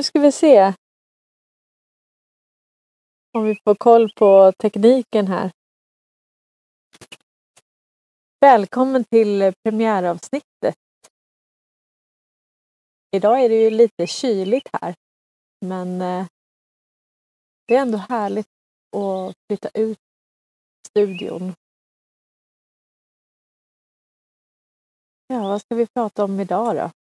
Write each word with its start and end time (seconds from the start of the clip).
Nu 0.00 0.04
ska 0.04 0.20
vi 0.20 0.32
se 0.32 0.74
om 3.32 3.44
vi 3.44 3.56
får 3.64 3.74
koll 3.74 4.10
på 4.16 4.52
tekniken 4.52 5.26
här. 5.26 5.50
Välkommen 8.40 9.04
till 9.04 9.52
premiäravsnittet. 9.62 10.74
Idag 13.16 13.44
är 13.44 13.48
det 13.48 13.62
ju 13.62 13.70
lite 13.70 14.06
kyligt 14.06 14.68
här, 14.72 14.94
men 15.66 16.00
eh, 16.00 16.26
det 17.66 17.76
är 17.76 17.82
ändå 17.82 17.98
härligt 17.98 18.48
att 18.96 19.34
flytta 19.46 19.68
ut 19.74 19.98
studion. 20.88 21.54
Ja, 25.26 25.48
vad 25.48 25.60
ska 25.60 25.74
vi 25.74 25.86
prata 25.86 26.24
om 26.24 26.40
idag 26.40 26.76
då? 26.76 26.99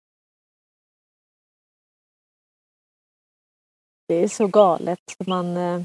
Det 4.08 4.16
är 4.16 4.28
så 4.28 4.48
galet 4.48 5.00
så 5.18 5.30
man 5.30 5.58
eh, 5.58 5.82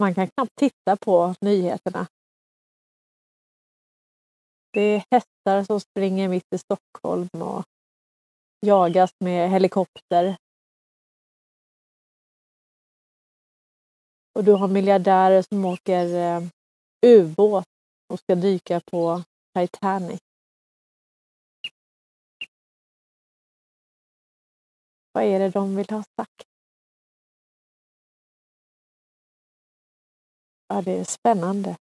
man 0.00 0.14
kan 0.14 0.28
knappt 0.28 0.56
titta 0.56 0.96
på 0.96 1.34
nyheterna. 1.40 2.06
Det 4.72 4.80
är 4.80 5.04
hästar 5.10 5.64
som 5.64 5.80
springer 5.80 6.28
mitt 6.28 6.54
i 6.54 6.58
Stockholm 6.58 7.28
och 7.42 7.64
jagas 8.66 9.10
med 9.20 9.50
helikopter. 9.50 10.36
Och 14.34 14.44
du 14.44 14.52
har 14.52 14.68
miljardärer 14.68 15.42
som 15.42 15.64
åker 15.64 16.14
eh, 16.14 16.42
ubåt 17.06 17.66
och 18.12 18.18
ska 18.18 18.34
dyka 18.34 18.80
på 18.90 19.22
Titanic. 19.58 20.27
Vad 25.12 25.24
är 25.24 25.38
det 25.38 25.50
de 25.50 25.76
vill 25.76 25.90
ha 25.90 26.02
sagt? 26.16 26.42
Ja, 30.68 30.82
det 30.82 30.92
är 30.92 31.04
spännande. 31.04 31.76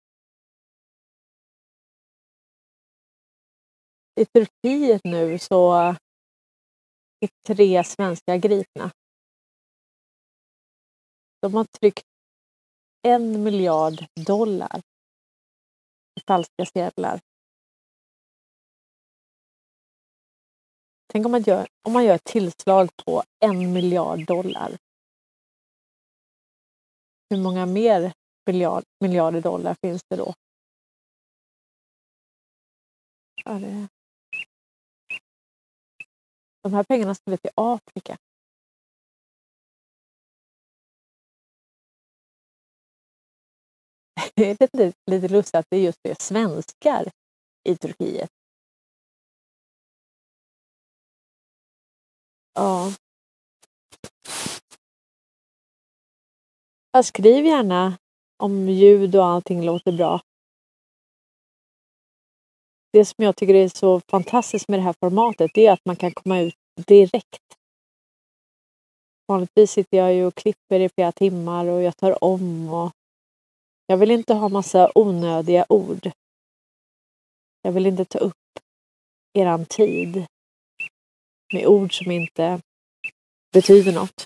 I 4.22 4.26
Turkiet 4.26 5.02
nu 5.03 5.40
så 5.40 5.73
är 7.20 7.30
tre 7.48 7.84
svenskar 7.84 8.38
gripna. 8.38 8.92
De 11.42 11.53
har 11.53 11.66
tryckt 11.80 12.06
en 13.08 13.44
miljard 13.44 14.06
dollar 14.26 14.81
i 16.19 16.22
falska 16.28 16.66
sedlar. 16.66 17.19
Tänk 21.16 21.26
om 21.26 21.31
man 21.31 21.42
gör, 21.42 21.68
om 21.81 21.94
man 21.94 22.06
gör 22.06 22.16
ett 22.16 22.24
tillslag 22.24 22.90
på 23.06 23.24
en 23.40 23.74
miljard 23.74 24.26
dollar. 24.26 24.78
Hur 27.30 27.38
många 27.38 27.66
mer 27.66 28.14
miljard, 28.46 28.84
miljarder 29.00 29.42
dollar 29.42 29.75
finns 29.81 30.04
det 30.09 30.16
då? 30.16 30.34
Ja, 33.46 33.52
det... 33.52 33.88
De 36.62 36.74
här 36.74 36.84
pengarna 36.84 37.16
skulle 37.16 37.38
till 37.38 37.52
Afrika. 37.56 38.18
Det 44.36 44.50
är 44.50 44.58
lite, 44.59 44.94
lite 45.12 45.28
lustigt 45.28 45.56
att 45.56 45.70
det 45.70 45.78
just 45.78 46.00
är 46.04 46.16
svenskar 46.20 47.12
i 47.70 47.78
Turkiet. 47.78 48.30
Ja. 52.56 52.92
Jag 56.92 57.06
skriv 57.06 57.46
gärna 57.46 57.98
om 58.38 58.70
ljud 58.70 59.16
och 59.16 59.26
allting 59.26 59.66
låter 59.66 59.92
bra. 59.92 60.22
Det 62.94 63.06
som 63.06 63.24
jag 63.24 63.36
tycker 63.36 63.54
är 63.54 63.70
så 63.70 64.00
fantastiskt 64.00 64.68
med 64.68 64.80
det 64.80 64.84
här 64.84 64.96
formatet 65.00 65.52
det 65.54 65.68
är 65.68 65.72
att 65.72 65.86
man 65.86 65.96
kan 65.96 66.12
komma 66.12 66.40
ut 66.40 66.56
direkt. 66.88 67.58
Vanligtvis 69.28 69.72
sitter 69.72 69.98
jag 69.98 70.14
ju 70.14 70.26
och 70.26 70.36
klipper 70.36 70.80
i 70.80 70.90
flera 70.90 71.12
timmar 71.12 71.66
och 71.66 71.82
jag 71.82 71.98
tar 71.98 72.24
om 72.24 72.74
och 72.74 72.92
jag 73.86 73.98
vill 73.98 74.12
inte 74.12 74.34
ha 74.34 74.50
massa 74.50 74.92
onödiga 74.96 75.66
ord. 75.70 76.12
Jag 77.62 77.72
vill 77.72 77.86
inte 77.86 78.06
ta 78.06 78.20
upp 78.20 78.60
eran 79.34 79.66
tid 79.66 80.26
med 81.53 81.67
ord 81.67 81.97
som 81.97 82.11
inte 82.11 82.61
betyder 83.51 83.94
något. 83.94 84.25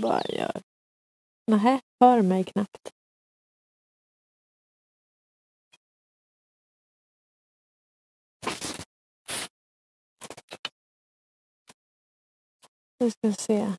Bara 0.00 0.22
gör. 0.28 0.62
Nähä, 1.46 1.80
hör 2.00 2.22
mig 2.22 2.44
knappt. 2.44 2.90
Nu 12.98 13.10
ska 13.10 13.28
vi 13.28 13.32
se. 13.32 13.72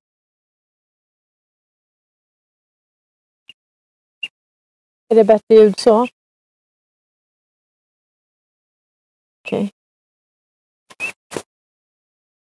Är 5.09 5.15
det 5.15 5.23
bättre 5.23 5.55
ljud 5.55 5.79
så? 5.79 6.07
Okej. 9.47 9.57
Okay. 9.57 9.69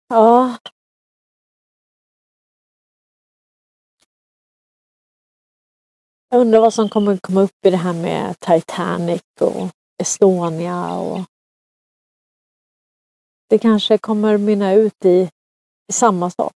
Ja, 0.09 0.58
Jag 6.30 6.41
undrar 6.41 6.59
vad 6.59 6.74
som 6.74 6.90
kommer 6.90 7.18
komma 7.18 7.41
upp 7.41 7.66
i 7.66 7.69
det 7.69 7.78
här 7.78 7.94
med 7.94 8.40
Titanic 8.40 9.22
och 9.41 9.69
Estonia 10.02 10.96
och 10.96 11.19
det 13.50 13.59
kanske 13.59 13.97
kommer 13.97 14.38
mynna 14.38 14.74
ut 14.74 15.06
i, 15.06 15.30
i 15.90 15.94
samma 15.94 16.30
sak. 16.30 16.53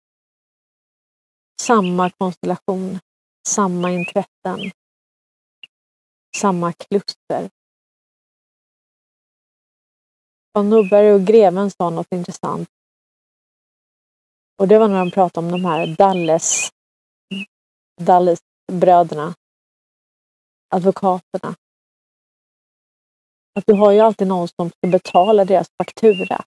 Samma 1.63 2.11
konstellation, 2.11 2.99
samma 3.49 3.93
intressen, 3.93 4.71
samma 6.37 6.73
kluster. 6.73 7.51
Och 10.57 10.65
Nubberg 10.65 11.13
och 11.13 11.21
greven 11.21 11.71
sa 11.71 11.91
något 11.91 12.13
intressant. 12.13 12.69
Och 14.59 14.69
det 14.69 14.79
var 14.79 14.89
när 14.89 14.99
de 14.99 15.11
pratade 15.11 15.47
om 15.47 15.53
de 15.53 15.65
här 15.65 15.97
Dalles, 15.97 16.71
Dalles 18.01 18.41
bröderna 18.73 19.35
advokaterna. 20.75 21.57
Att 23.55 23.67
du 23.67 23.73
har 23.73 23.93
ju 23.93 24.01
alltid 24.01 24.29
någon 24.29 24.49
som 24.49 24.71
ska 24.71 24.89
betala 24.89 25.45
deras 25.45 25.69
faktura. 25.83 26.45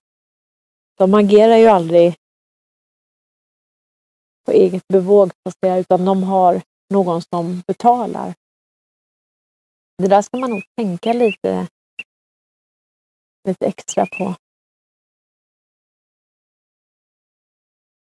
De 0.98 1.14
agerar 1.14 1.56
ju 1.56 1.66
aldrig 1.66 2.16
på 4.46 4.52
eget 4.52 4.88
bevåg, 4.88 5.30
utan 5.62 6.04
de 6.04 6.22
har 6.22 6.62
någon 6.94 7.22
som 7.22 7.62
betalar. 7.66 8.34
Det 9.98 10.08
där 10.08 10.22
ska 10.22 10.36
man 10.36 10.50
nog 10.50 10.62
tänka 10.76 11.12
lite, 11.12 11.68
lite 13.44 13.66
extra 13.66 14.06
på. 14.06 14.34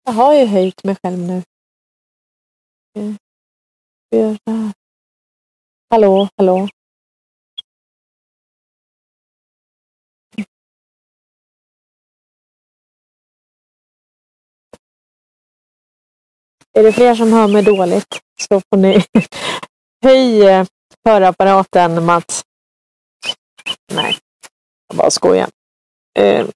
Jag 0.03 0.13
har 0.13 0.33
ju 0.33 0.45
höjt 0.45 0.83
mig 0.83 0.95
själv 1.03 1.17
nu. 1.19 1.43
Göra 4.11 4.73
Hallå, 5.89 6.27
hallå. 6.37 6.67
Är 16.73 16.83
det 16.83 16.93
fler 16.93 17.15
som 17.15 17.33
hör 17.33 17.47
mig 17.47 17.63
dåligt 17.63 18.19
så 18.49 18.61
får 18.61 18.77
ni 18.77 19.05
höj 20.03 20.47
eh, 20.47 20.65
hörapparaten 21.05 22.05
Mats. 22.05 22.43
Nej, 23.93 24.17
bara 24.97 25.11
skojar. 25.11 25.49
Eh. 26.19 26.47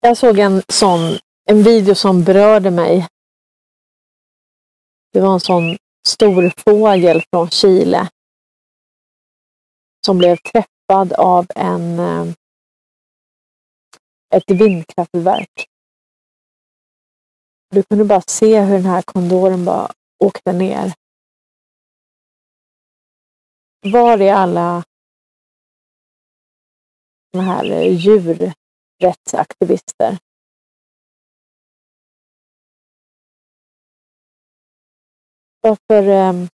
Jag 0.00 0.16
såg 0.16 0.38
en 0.38 0.62
sån 0.68 1.18
en 1.44 1.62
video 1.62 1.94
som 1.94 2.24
berörde 2.24 2.70
mig 2.70 3.08
det 5.12 5.20
var 5.20 5.32
en 5.32 5.40
sån 5.40 5.76
stor 6.06 6.52
fågel 6.56 7.22
från 7.30 7.50
Chile 7.50 8.08
som 10.06 10.18
blev 10.18 10.36
träffad 10.36 11.12
av 11.12 11.46
en, 11.56 11.98
eh, 11.98 12.26
ett 14.34 14.50
vindkraftverk. 14.50 15.66
Du 17.70 17.82
kunde 17.82 18.04
bara 18.04 18.20
se 18.20 18.60
hur 18.60 18.74
den 18.74 18.86
här 18.86 19.02
kondoren 19.02 19.64
bara 19.64 19.92
åkte 20.24 20.52
ner 20.52 20.92
var 23.82 24.20
är 24.20 24.34
alla 24.34 24.84
de 27.32 27.38
här 27.38 27.70
eh, 27.70 27.96
djurrättsaktivister? 27.96 30.18
Varför, 35.60 36.28
um, 36.28 36.48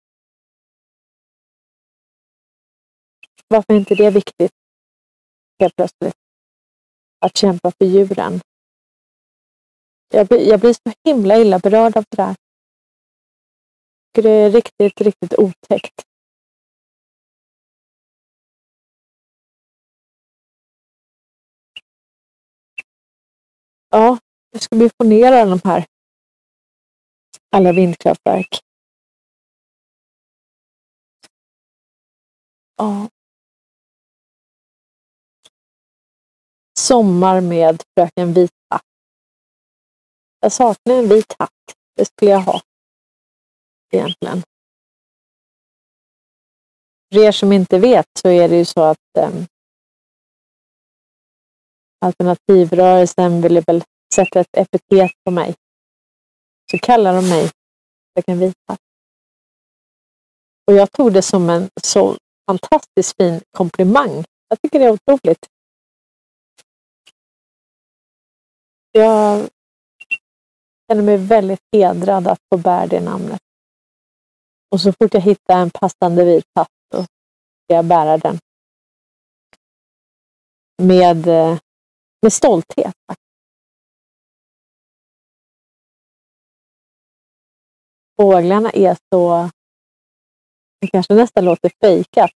varför 3.47 3.73
är 3.73 3.77
inte 3.77 3.95
det 3.95 4.09
viktigt 4.09 4.51
helt 5.59 5.75
plötsligt? 5.75 6.15
Att 7.19 7.37
kämpa 7.37 7.71
för 7.71 7.85
djuren. 7.85 8.41
Jag 10.09 10.27
blir, 10.27 10.49
jag 10.49 10.59
blir 10.59 10.73
så 10.73 10.93
himla 11.03 11.37
illa 11.37 11.59
berörd 11.59 11.97
av 11.97 12.05
det 12.09 12.17
där. 12.17 12.35
Det 14.11 14.29
är 14.29 14.51
riktigt, 14.51 15.01
riktigt 15.01 15.39
otäckt. 15.39 16.14
Ja, 23.95 24.17
nu 24.53 24.59
ska 24.59 24.75
vi 24.75 24.89
få 24.89 25.03
ner 25.03 25.31
alla 25.31 25.55
de 25.55 25.69
här 25.69 25.85
alla 27.51 27.71
vindkraftverk. 27.71 28.59
Ja. 32.77 33.09
Sommar 36.79 37.41
med 37.41 37.83
Fröken 37.95 38.33
Vit 38.33 38.51
hatt. 38.69 38.81
Jag 40.39 40.51
saknar 40.51 40.95
en 40.95 41.09
vit 41.09 41.35
hatt. 41.39 41.51
Det 41.95 42.05
skulle 42.05 42.31
jag 42.31 42.41
ha. 42.41 42.61
Egentligen. 43.91 44.43
För 47.13 47.19
er 47.27 47.31
som 47.31 47.51
inte 47.51 47.79
vet 47.79 48.07
så 48.21 48.29
är 48.29 48.49
det 48.49 48.57
ju 48.57 48.65
så 48.65 48.81
att 48.81 48.97
um, 49.17 49.47
alternativrörelsen 52.05 53.41
ville 53.41 53.61
väl 53.61 53.83
sätta 54.15 54.39
ett 54.39 54.57
epitet 54.57 55.11
på 55.23 55.31
mig. 55.31 55.55
Så 56.71 56.77
kallar 56.77 57.15
de 57.15 57.29
mig 57.29 57.51
Fröken 58.13 58.39
Vita. 58.39 58.77
Och 60.67 60.73
jag 60.73 60.91
tog 60.91 61.13
det 61.13 61.21
som 61.21 61.49
en 61.49 61.69
så 61.83 62.17
fantastiskt 62.49 63.17
fin 63.17 63.41
komplimang. 63.51 64.23
Jag 64.47 64.61
tycker 64.61 64.79
det 64.79 64.85
är 64.85 64.91
otroligt. 64.91 65.45
Jag 68.91 69.49
känner 70.87 71.03
mig 71.03 71.17
väldigt 71.17 71.59
hedrad 71.71 72.27
att 72.27 72.39
få 72.53 72.57
bära 72.57 72.87
det 72.87 73.01
namnet. 73.01 73.41
Och 74.71 74.81
så 74.81 74.93
fort 74.93 75.13
jag 75.13 75.21
hittar 75.21 75.57
en 75.57 75.69
passande 75.69 76.25
vit 76.25 76.45
hatt 76.55 76.67
så 76.93 77.03
ska 77.03 77.75
jag 77.75 77.85
bära 77.85 78.17
den. 78.17 78.39
Med, 80.81 81.27
eh, 81.27 81.57
med 82.25 82.33
stolthet. 82.33 82.95
Fåglarna 88.17 88.69
är 88.71 88.97
så 89.09 89.49
det 90.81 90.87
kanske 90.87 91.13
nästan 91.13 91.45
låter 91.45 91.71
fejkat. 91.81 92.31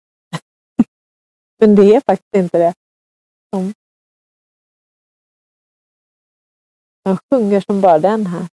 Men 1.59 1.75
det 1.75 1.95
är 1.95 2.01
faktiskt 2.01 2.35
inte 2.35 2.57
det. 2.57 2.73
De, 3.51 3.73
de 7.03 7.17
sjunger 7.29 7.61
som 7.61 7.81
bara 7.81 7.99
den 7.99 8.27
här. 8.27 8.47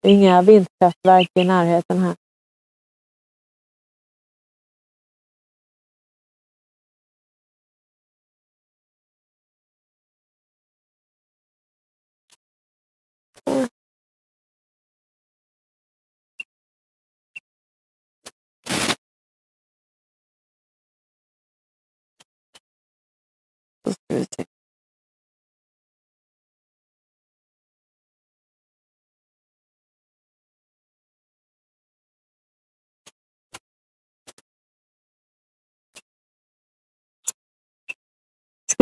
Det 0.00 0.08
är 0.08 0.12
inga 0.12 0.42
vindkraftverk 0.42 1.30
i 1.34 1.44
närheten 1.44 1.98
här. 1.98 2.16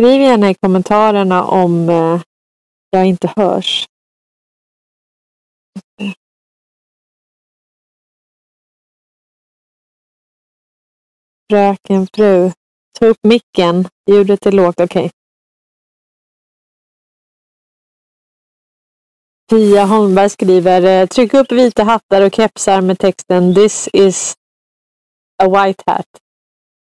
Skriv 0.01 0.21
gärna 0.21 0.51
i 0.51 0.55
kommentarerna 0.55 1.45
om 1.45 1.89
eh, 1.89 2.21
jag 2.91 3.07
inte 3.07 3.33
hörs. 3.37 3.87
Fröken 11.51 12.07
fru. 12.15 12.53
Ta 12.99 13.07
upp 13.07 13.19
micken. 13.23 13.89
Ljudet 14.11 14.47
är 14.47 14.53
lågt. 14.53 14.81
Okej. 14.81 15.05
Okay. 15.05 15.11
Pia 19.51 19.85
Holmberg 19.85 20.31
skriver, 20.31 20.83
eh, 20.83 21.07
tryck 21.07 21.35
upp 21.35 21.53
vita 21.53 21.85
hattar 21.85 22.23
och 22.23 22.35
kepsar 22.35 22.81
med 22.81 22.99
texten 22.99 23.55
This 23.55 23.89
is 23.93 24.35
a 25.43 25.49
white 25.49 25.83
hat 25.87 26.07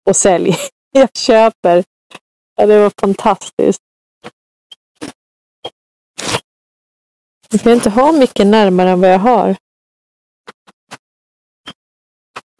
och 0.08 0.16
sälj. 0.16 0.56
Jag 0.92 1.16
köper. 1.16 1.84
Ja, 2.60 2.66
det 2.66 2.78
var 2.80 2.92
fantastiskt. 3.00 3.82
Jag 7.50 7.60
kan 7.60 7.72
inte 7.72 7.90
ha 7.90 8.12
mycket 8.12 8.46
närmare 8.46 8.90
än 8.90 9.00
vad 9.00 9.12
jag 9.12 9.18
har. 9.18 9.56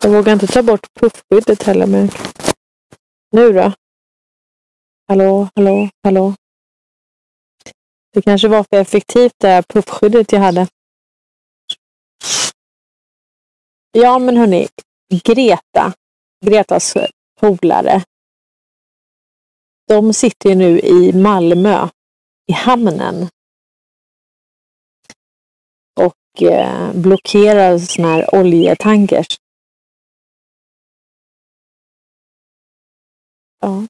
Jag 0.02 0.10
vågar 0.10 0.32
inte 0.32 0.46
ta 0.46 0.62
bort 0.62 0.86
puffskyddet 0.94 1.62
heller. 1.62 1.86
Men... 1.86 2.10
Nu 3.32 3.52
då? 3.52 3.72
Hallå, 5.08 5.48
hallå, 5.54 5.88
hallå. 6.02 6.34
Det 8.12 8.22
kanske 8.22 8.48
var 8.48 8.64
för 8.64 8.76
effektivt 8.76 9.34
det 9.38 9.48
här 9.48 9.62
puffskyddet 9.62 10.32
jag 10.32 10.40
hade. 10.40 10.68
Ja, 13.92 14.18
men 14.18 14.36
hörni. 14.36 14.68
Greta, 15.24 15.92
Gretas 16.46 16.96
polare, 17.40 18.04
de 19.90 20.12
sitter 20.12 20.48
ju 20.48 20.54
nu 20.54 20.80
i 20.80 21.12
Malmö, 21.12 21.88
i 22.46 22.52
hamnen. 22.52 23.28
Och 26.00 26.42
eh, 26.42 26.92
blockerar 26.94 27.78
sådana 27.78 28.14
här 28.14 28.34
oljetankers. 28.34 29.26
Ja. 33.60 33.86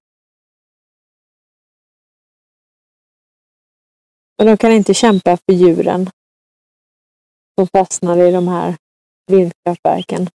Men 4.39 4.47
de 4.47 4.57
kan 4.57 4.73
inte 4.73 4.95
kämpa 4.95 5.37
för 5.37 5.53
djuren 5.53 6.11
som 7.59 7.67
fastnar 7.73 8.19
i 8.19 8.33
de 8.33 8.49
här 8.49 8.77
vindkraftverken. 9.27 10.29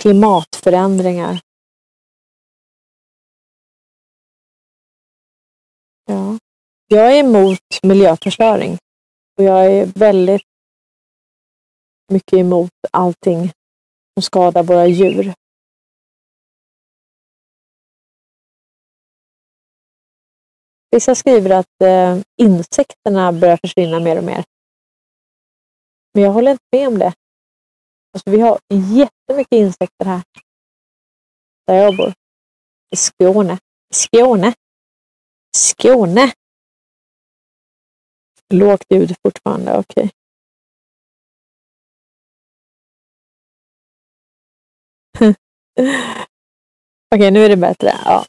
Klimatförändringar. 0.00 1.40
Ja. 6.04 6.38
Jag 6.88 7.12
är 7.12 7.20
emot 7.20 7.60
miljöförstöring 7.82 8.78
och 9.36 9.44
jag 9.44 9.72
är 9.72 9.86
väldigt 9.86 10.42
mycket 12.12 12.32
emot 12.32 12.70
allting 12.90 13.52
som 14.14 14.22
skadar 14.22 14.62
våra 14.62 14.86
djur. 14.86 15.34
Vissa 20.90 21.14
skriver 21.14 21.50
att 21.50 21.82
eh, 21.82 22.18
insekterna 22.36 23.32
börjar 23.32 23.56
försvinna 23.56 24.00
mer 24.00 24.18
och 24.18 24.24
mer. 24.24 24.44
Men 26.14 26.22
jag 26.22 26.32
håller 26.32 26.50
inte 26.50 26.64
med 26.72 26.88
om 26.88 26.98
det. 26.98 27.14
Alltså, 28.12 28.30
vi 28.30 28.40
har 28.40 28.58
jättemycket 28.70 29.56
insekter 29.56 30.04
här. 30.04 30.22
Där 31.66 31.74
jag 31.74 31.96
bor. 31.96 32.14
I 32.90 32.96
Skåne. 32.96 33.58
Skåne. 33.94 34.54
Skåne. 35.56 36.32
Lågt 38.54 38.84
ljud 38.90 39.16
fortfarande, 39.22 39.78
okej. 39.78 40.10
Okay. 45.16 45.30
okej, 45.78 46.06
okay, 47.14 47.30
nu 47.30 47.44
är 47.44 47.48
det 47.48 47.56
bättre. 47.56 47.88
Ja. 48.04 48.26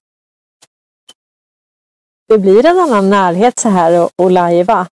Det 2.28 2.40
blir 2.40 2.66
en 2.66 2.80
annan 2.80 3.10
närhet 3.10 3.60
så 3.60 3.70
här 3.70 4.04
och, 4.04 4.12
och 4.16 4.32
lajva. 4.32 4.88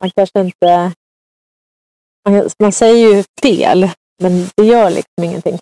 man 0.00 0.10
kanske 0.10 0.40
inte... 0.40 0.94
Man, 2.28 2.50
man 2.58 2.72
säger 2.72 3.16
ju 3.16 3.24
fel, 3.42 3.90
men 4.22 4.32
det 4.56 4.64
gör 4.64 4.90
liksom 4.90 5.24
ingenting. 5.24 5.58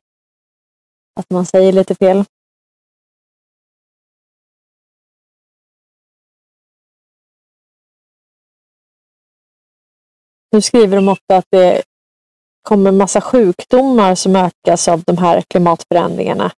Att 1.20 1.30
man 1.30 1.46
säger 1.46 1.72
lite 1.72 1.94
fel. 1.94 2.24
Nu 10.52 10.62
skriver 10.62 10.96
de 10.96 11.08
ofta 11.08 11.36
att 11.36 11.46
det 11.50 11.82
kommer 12.62 12.92
massa 12.92 13.20
sjukdomar 13.20 14.14
som 14.14 14.36
ökas 14.36 14.88
av 14.88 15.02
de 15.02 15.18
här 15.18 15.42
klimatförändringarna. 15.42 16.52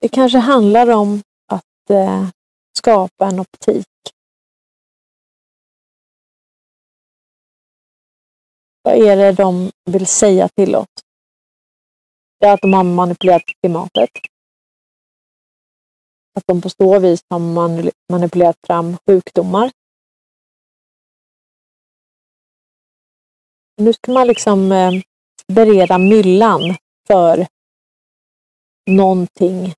Det 0.00 0.08
kanske 0.08 0.38
handlar 0.38 0.90
om 0.90 1.22
Eh, 1.90 2.28
skapa 2.78 3.26
en 3.26 3.40
optik. 3.40 3.86
Vad 8.82 8.94
är 8.94 9.16
det 9.16 9.32
de 9.32 9.70
vill 9.84 10.06
säga 10.06 10.48
till 10.48 10.74
oss? 10.74 10.88
Det 12.40 12.46
är 12.46 12.54
att 12.54 12.62
de 12.62 12.72
har 12.72 12.84
manipulerat 12.84 13.42
klimatet. 13.60 14.10
Att 16.34 16.46
de 16.46 16.62
på 16.62 16.70
så 16.70 16.98
vis 16.98 17.20
har 17.28 17.38
manipulerat 18.12 18.56
fram 18.66 18.96
sjukdomar. 19.06 19.70
Nu 23.76 23.92
ska 23.92 24.12
man 24.12 24.26
liksom 24.26 24.72
eh, 24.72 24.92
bereda 25.46 25.98
myllan 25.98 26.76
för 27.06 27.46
någonting 28.90 29.74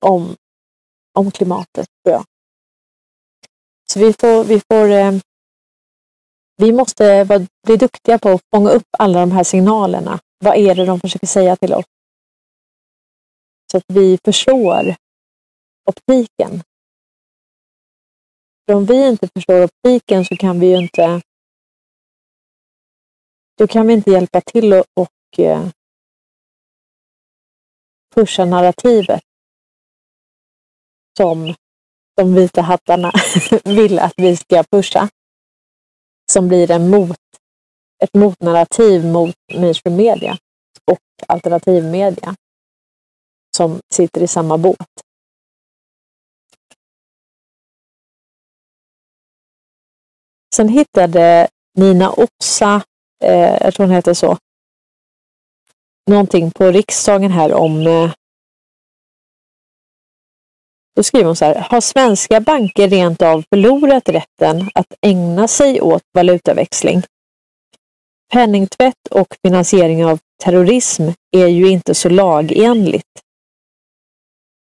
om, 0.00 0.36
om 1.18 1.30
klimatet, 1.30 1.86
tror 2.04 2.14
jag. 2.14 2.24
Så 3.92 4.00
vi 4.00 4.12
får, 4.12 4.44
vi 4.44 4.60
får 4.70 4.90
eh, 4.90 5.12
vi 6.56 6.72
måste 6.72 7.24
vara, 7.24 7.46
bli 7.66 7.76
duktiga 7.76 8.18
på 8.18 8.28
att 8.28 8.40
fånga 8.54 8.70
upp 8.70 8.88
alla 8.98 9.20
de 9.20 9.32
här 9.32 9.44
signalerna. 9.44 10.20
Vad 10.38 10.56
är 10.56 10.74
det 10.74 10.84
de 10.84 11.00
försöker 11.00 11.26
säga 11.26 11.56
till 11.56 11.74
oss? 11.74 11.84
Så 13.72 13.76
att 13.76 13.84
vi 13.86 14.18
förstår 14.24 14.96
optiken. 15.84 16.62
För 18.66 18.74
om 18.74 18.84
vi 18.84 19.08
inte 19.08 19.28
förstår 19.28 19.64
optiken 19.64 20.24
så 20.24 20.36
kan 20.36 20.60
vi 20.60 20.66
ju 20.66 20.76
inte 20.76 21.22
då 23.58 23.66
kan 23.66 23.86
vi 23.86 23.92
inte 23.92 24.10
hjälpa 24.10 24.40
till 24.40 24.72
och, 24.72 24.84
och 24.94 25.38
eh, 25.38 25.68
pusha 28.14 28.44
narrativet 28.44 29.22
som 31.20 31.54
de 32.16 32.34
vita 32.34 32.62
hattarna 32.62 33.12
vill 33.64 33.98
att 33.98 34.12
vi 34.16 34.36
ska 34.36 34.64
pusha. 34.70 35.08
Som 36.32 36.48
blir 36.48 36.70
en 36.70 36.90
mot, 36.90 37.18
ett 38.02 38.14
motnarrativ 38.14 39.04
mot 39.04 39.34
mainstream 39.54 39.96
media 39.96 40.38
och 40.84 40.98
alternativmedia 41.28 42.34
som 43.56 43.80
sitter 43.94 44.22
i 44.22 44.28
samma 44.28 44.58
båt. 44.58 44.90
Sen 50.56 50.68
hittade 50.68 51.48
Nina 51.78 52.12
Opsa, 52.12 52.82
eh, 53.24 53.58
jag 53.60 53.74
tror 53.74 53.86
hon 53.86 53.94
heter 53.94 54.14
så, 54.14 54.36
någonting 56.10 56.50
på 56.50 56.70
riksdagen 56.70 57.30
här 57.30 57.52
om 57.52 57.86
eh, 57.86 58.12
då 60.96 61.02
skriver 61.02 61.26
hon 61.26 61.36
så 61.36 61.44
här, 61.44 61.66
har 61.70 61.80
svenska 61.80 62.40
banker 62.40 62.88
rent 62.88 63.22
av 63.22 63.44
förlorat 63.54 64.08
rätten 64.08 64.70
att 64.74 64.94
ägna 65.02 65.48
sig 65.48 65.80
åt 65.80 66.02
valutaväxling? 66.14 67.02
Penningtvätt 68.32 69.08
och 69.10 69.36
finansiering 69.46 70.04
av 70.04 70.18
terrorism 70.44 71.08
är 71.36 71.46
ju 71.46 71.68
inte 71.68 71.94
så 71.94 72.08
lagenligt. 72.08 73.04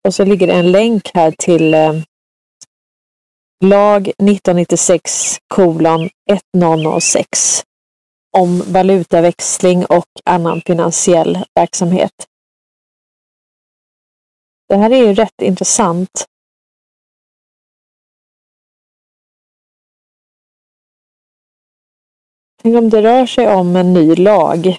Och 0.07 0.15
så 0.15 0.25
ligger 0.25 0.47
det 0.47 0.53
en 0.53 0.73
länk 0.73 1.11
här 1.15 1.31
till 1.31 1.75
eh, 1.75 1.93
lag 3.65 4.09
1996 4.09 5.39
kolon 5.49 6.09
1006 6.31 7.63
om 8.37 8.63
valutaväxling 8.67 9.87
och 9.87 10.05
annan 10.25 10.63
finansiell 10.67 11.39
verksamhet. 11.55 12.13
Det 14.69 14.77
här 14.77 14.91
är 14.91 14.97
ju 14.97 15.15
rätt 15.15 15.43
intressant. 15.43 16.25
Tänk 22.63 22.77
om 22.77 22.91
det 22.91 23.03
rör 23.03 23.27
sig 23.27 23.49
om 23.49 23.77
en 23.77 23.93
ny 23.93 24.15
lag. 24.15 24.79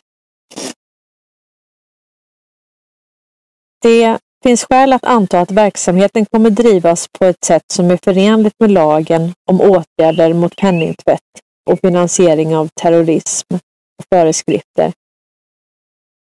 Det 3.82 4.20
finns 4.44 4.64
skäl 4.64 4.94
att 4.94 5.06
anta 5.06 5.42
att 5.42 5.52
verksamheten 5.52 6.26
kommer 6.26 6.50
drivas 6.50 7.08
på 7.20 7.26
ett 7.26 7.46
sätt 7.46 7.64
som 7.74 7.92
är 7.92 8.00
förenligt 8.04 8.54
med 8.60 8.72
lagen 8.72 9.34
om 9.50 9.62
åtgärder 9.62 10.34
mot 10.34 10.56
penningtvätt 10.56 11.22
och 11.70 11.80
finansiering 11.80 12.56
av 12.56 12.70
terrorism 12.82 13.54
och 13.54 14.06
föreskrifter 14.10 14.94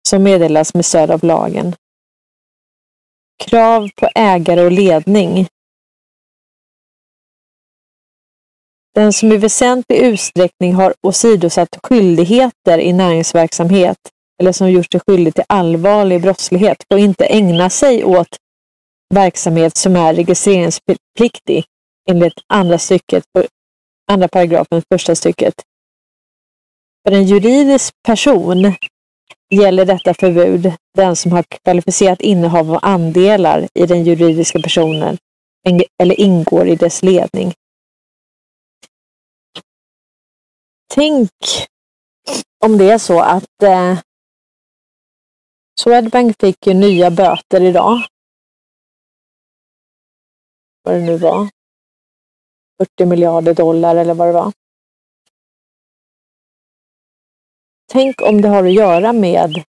som 0.09 0.23
meddelas 0.23 0.73
med 0.73 0.85
stöd 0.85 1.11
av 1.11 1.23
lagen. 1.23 1.75
Krav 3.41 3.89
på 3.95 4.09
ägare 4.15 4.61
och 4.61 4.71
ledning. 4.71 5.47
Den 8.95 9.13
som 9.13 9.31
i 9.31 9.37
väsentlig 9.37 9.97
utsträckning 9.97 10.73
har 10.73 10.93
åsidosatt 11.01 11.79
skyldigheter 11.83 12.79
i 12.79 12.93
näringsverksamhet 12.93 13.97
eller 14.41 14.51
som 14.51 14.71
gjort 14.71 14.91
sig 14.91 15.01
skyldig 15.07 15.35
till 15.35 15.43
allvarlig 15.47 16.21
brottslighet 16.21 16.77
får 16.91 16.99
inte 16.99 17.25
ägna 17.25 17.69
sig 17.69 18.03
åt 18.03 18.37
verksamhet 19.13 19.77
som 19.77 19.95
är 19.95 20.13
registreringspliktig 20.13 21.65
enligt 22.09 22.33
andra 22.47 22.77
stycket, 22.77 23.23
andra 24.11 24.27
paragrafen, 24.27 24.81
första 24.93 25.15
stycket. 25.15 25.53
För 27.07 27.15
en 27.15 27.25
juridisk 27.25 27.93
person 28.07 28.75
gäller 29.51 29.85
detta 29.85 30.13
förbud 30.13 30.73
den 30.95 31.15
som 31.15 31.31
har 31.31 31.43
kvalificerat 31.43 32.21
innehav 32.21 32.71
av 32.71 32.79
andelar 32.81 33.67
i 33.73 33.85
den 33.85 34.03
juridiska 34.03 34.59
personen 34.59 35.17
eller 36.03 36.19
ingår 36.19 36.67
i 36.67 36.75
dess 36.75 37.03
ledning. 37.03 37.53
Tänk 40.93 41.31
om 42.65 42.77
det 42.77 42.91
är 42.91 42.97
så 42.97 43.21
att 43.21 43.63
eh, 43.63 43.99
Swedbank 45.79 46.35
fick 46.39 46.67
ju 46.67 46.73
nya 46.73 47.11
böter 47.11 47.61
idag. 47.61 48.01
Vad 50.83 50.95
det 50.95 51.01
nu 51.01 51.17
var. 51.17 51.49
40 52.81 53.05
miljarder 53.05 53.53
dollar 53.53 53.95
eller 53.95 54.13
vad 54.13 54.27
det 54.27 54.31
var. 54.31 54.51
Tänk 57.91 58.21
om 58.21 58.41
det 58.41 58.47
har 58.47 58.63
att 58.63 58.73
göra 58.73 59.13
med, 59.13 59.63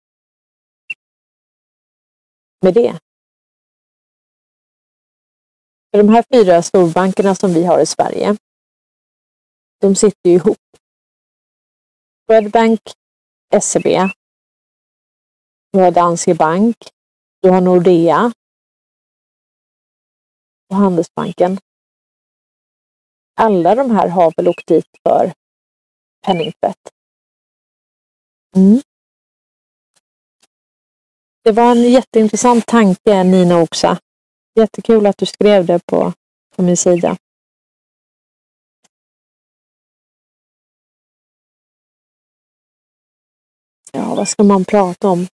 med 2.62 2.74
det. 2.74 2.98
För 5.90 5.98
de 5.98 6.08
här 6.08 6.24
fyra 6.34 6.62
storbankerna 6.62 7.34
som 7.34 7.54
vi 7.54 7.64
har 7.64 7.80
i 7.80 7.86
Sverige, 7.86 8.36
de 9.80 9.94
sitter 9.94 10.30
ju 10.30 10.34
ihop. 10.34 10.58
Swedbank, 12.26 12.80
SEB, 13.62 14.10
du 15.72 15.78
har 15.78 15.90
Danske 15.90 16.34
Bank, 16.34 16.76
du 17.42 17.50
har 17.50 17.60
Nordea 17.60 18.32
och 20.70 20.76
Handelsbanken. 20.76 21.58
Alla 23.40 23.74
de 23.74 23.90
här 23.90 24.08
har 24.08 24.32
väl 24.36 24.48
åkt 24.48 24.66
dit 24.66 24.88
för 25.02 25.32
penningtvätt. 26.26 26.99
Mm. 28.56 28.80
Det 31.44 31.52
var 31.52 31.70
en 31.70 31.90
jätteintressant 31.90 32.66
tanke 32.66 33.24
Nina 33.24 33.62
Oxa. 33.62 33.98
Jättekul 34.54 35.06
att 35.06 35.18
du 35.18 35.26
skrev 35.26 35.66
det 35.66 35.86
på, 35.86 36.12
på 36.56 36.62
min 36.62 36.76
sida. 36.76 37.16
Ja, 43.92 44.14
vad 44.14 44.28
ska 44.28 44.42
man 44.42 44.64
prata 44.64 45.08
om? 45.08 45.26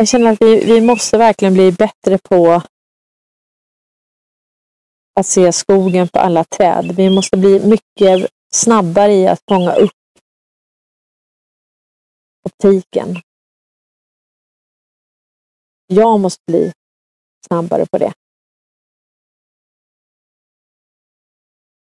Jag 0.00 0.08
känner 0.08 0.32
att 0.32 0.42
vi, 0.42 0.64
vi 0.64 0.80
måste 0.80 1.18
verkligen 1.18 1.54
bli 1.54 1.72
bättre 1.72 2.18
på 2.18 2.62
att 5.14 5.26
se 5.26 5.52
skogen 5.52 6.08
på 6.08 6.18
alla 6.18 6.44
träd. 6.44 6.96
Vi 6.96 7.10
måste 7.10 7.36
bli 7.36 7.66
mycket 7.66 8.30
snabbare 8.52 9.12
i 9.12 9.26
att 9.26 9.42
fånga 9.48 9.74
upp 9.74 9.90
optiken. 12.44 13.16
Jag 15.86 16.20
måste 16.20 16.42
bli 16.46 16.72
snabbare 17.46 17.86
på 17.86 17.98
det. 17.98 18.12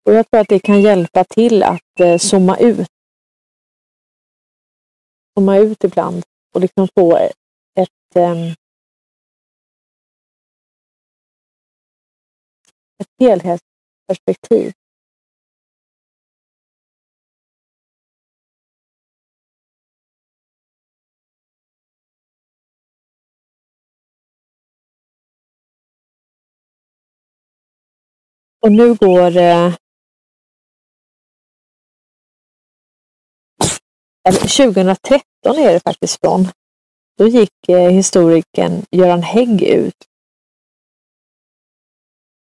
Och 0.05 0.13
Jag 0.13 0.29
tror 0.29 0.39
att 0.39 0.49
det 0.49 0.59
kan 0.59 0.81
hjälpa 0.81 1.23
till 1.23 1.63
att 1.63 1.99
eh, 1.99 2.17
zooma 2.17 2.57
ut. 2.57 2.87
Zooma 5.33 5.57
ut 5.57 5.83
ibland 5.83 6.23
och 6.53 6.61
liksom 6.61 6.87
få 6.95 7.17
eh, 7.17 7.31
ett, 7.75 8.15
ehm, 8.15 8.55
ett 12.99 13.09
helhetsperspektiv. 13.19 14.73
Och 28.65 28.71
nu 28.71 28.93
går 28.93 29.37
eh, 29.37 29.75
eller 34.27 34.39
2013 34.39 35.57
är 35.57 35.73
det 35.73 35.79
faktiskt 35.79 36.19
från. 36.21 36.47
Då 37.17 37.27
gick 37.27 37.69
eh, 37.69 37.89
historikern 37.89 38.85
Göran 38.91 39.23
Hägg 39.23 39.63
ut 39.63 40.05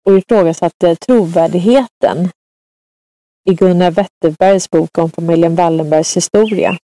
och 0.05 0.19
ifrågasatte 0.19 0.97
trovärdigheten 0.97 2.31
i 3.50 3.55
Gunnar 3.55 3.91
Wetterbergs 3.91 4.71
bok 4.71 4.99
om 4.99 5.11
familjen 5.11 5.55
Wallenbergs 5.57 6.17
historia. 6.17 6.79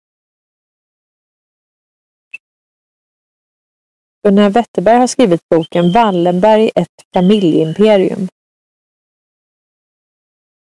Gunnar 4.23 4.49
Wetterberg 4.49 4.97
har 4.97 5.07
skrivit 5.07 5.49
boken 5.49 5.91
Wallenberg, 5.91 6.71
ett 6.75 7.03
familjeimperium. 7.13 8.27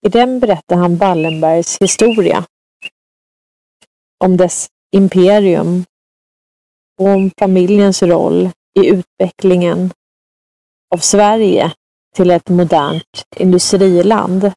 I 0.05 0.09
den 0.09 0.39
berättar 0.39 0.75
han 0.75 0.97
Wallenbergs 0.97 1.77
historia, 1.81 2.45
om 4.23 4.37
dess 4.37 4.67
imperium 4.95 5.85
om 7.01 7.31
familjens 7.39 8.03
roll 8.03 8.49
i 8.79 8.87
utvecklingen 8.87 9.93
av 10.95 10.97
Sverige 10.97 11.73
till 12.15 12.31
ett 12.31 12.49
modernt 12.49 13.25
industriland. 13.35 14.51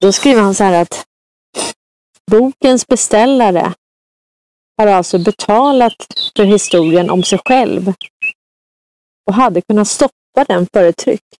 Då 0.00 0.12
skriver 0.12 0.42
han 0.42 0.54
så 0.54 0.64
här 0.64 0.82
att 0.82 1.06
bokens 2.30 2.86
beställare 2.86 3.74
har 4.76 4.86
alltså 4.86 5.18
betalat 5.18 6.06
för 6.36 6.44
historien 6.44 7.10
om 7.10 7.22
sig 7.22 7.38
själv 7.44 7.92
och 9.26 9.34
hade 9.34 9.62
kunnat 9.62 9.88
stoppa 9.88 10.44
den 10.48 10.66
före 10.72 10.92
tryck. 10.92 11.39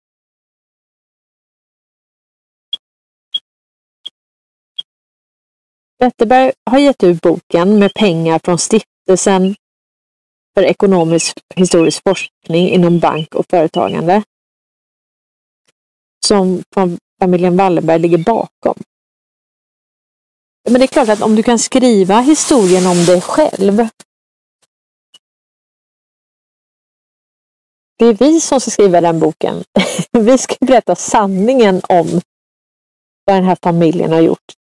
Wetterberg 6.01 6.53
har 6.71 6.79
gett 6.79 7.03
ut 7.03 7.23
boken 7.23 7.79
med 7.79 7.95
pengar 7.95 8.41
från 8.45 8.59
Stiftelsen 8.59 9.55
för 10.55 10.63
ekonomisk 10.63 11.35
historisk 11.55 12.03
forskning 12.03 12.69
inom 12.69 12.99
bank 12.99 13.35
och 13.35 13.47
företagande 13.51 14.23
som 16.27 16.63
familjen 17.21 17.57
Wallenberg 17.57 17.99
ligger 17.99 18.19
bakom. 18.19 18.75
Men 20.65 20.81
det 20.81 20.85
är 20.85 20.87
klart 20.87 21.09
att 21.09 21.23
om 21.23 21.37
du 21.37 21.43
kan 21.43 21.59
skriva 21.59 22.21
historien 22.21 22.87
om 22.87 23.05
dig 23.05 23.21
själv. 23.21 23.89
Det 27.99 28.07
är 28.07 28.15
vi 28.15 28.41
som 28.41 28.61
ska 28.61 28.71
skriva 28.71 29.01
den 29.01 29.21
boken. 29.21 29.65
Vi 30.13 30.39
ska 30.39 30.55
berätta 30.61 30.97
sanningen 30.97 31.81
om 31.89 32.21
vad 33.25 33.37
den 33.37 33.45
här 33.45 33.59
familjen 33.63 34.13
har 34.13 34.21
gjort. 34.21 34.60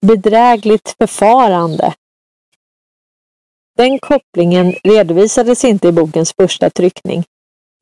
Bedrägligt 0.00 0.94
förfarande. 0.98 1.94
Den 3.76 3.98
kopplingen 3.98 4.72
redovisades 4.84 5.64
inte 5.64 5.88
i 5.88 5.92
bokens 5.92 6.32
första 6.40 6.70
tryckning 6.70 7.24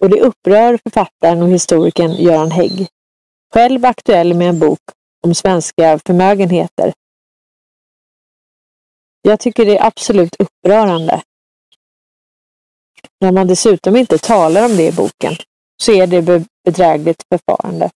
och 0.03 0.11
det 0.11 0.20
upprör 0.20 0.79
författaren 0.83 1.42
och 1.42 1.48
historikern 1.48 2.12
Göran 2.12 2.50
Hägg, 2.50 2.88
själv 3.55 3.85
aktuell 3.85 4.35
med 4.35 4.48
en 4.48 4.59
bok 4.59 4.81
om 5.27 5.35
svenska 5.35 5.98
förmögenheter. 6.07 6.92
Jag 9.22 9.40
tycker 9.40 9.64
det 9.64 9.79
är 9.79 9.87
absolut 9.87 10.37
upprörande. 10.38 11.22
När 13.20 13.33
man 13.33 13.46
dessutom 13.46 13.96
inte 13.96 14.18
talar 14.18 14.64
om 14.64 14.77
det 14.77 14.87
i 14.87 14.92
boken 14.92 15.35
så 15.83 15.92
är 15.92 16.07
det 16.07 16.44
bedrägligt 16.64 17.22
förfarande. 17.29 17.90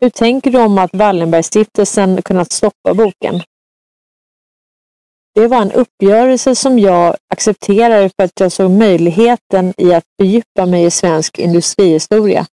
Hur 0.00 0.10
tänker 0.10 0.50
du 0.50 0.62
om 0.62 0.78
att 0.78 0.94
Wallenbergstiftelsen 0.94 2.22
kunnat 2.22 2.52
stoppa 2.52 2.94
boken? 2.94 3.42
Det 5.34 5.46
var 5.46 5.62
en 5.62 5.72
uppgörelse 5.72 6.54
som 6.54 6.78
jag 6.78 7.16
accepterade 7.28 8.10
för 8.16 8.24
att 8.24 8.40
jag 8.40 8.52
såg 8.52 8.70
möjligheten 8.70 9.74
i 9.76 9.94
att 9.94 10.04
fördjupa 10.20 10.66
mig 10.66 10.84
i 10.84 10.90
svensk 10.90 11.38
industrihistoria. 11.38 12.46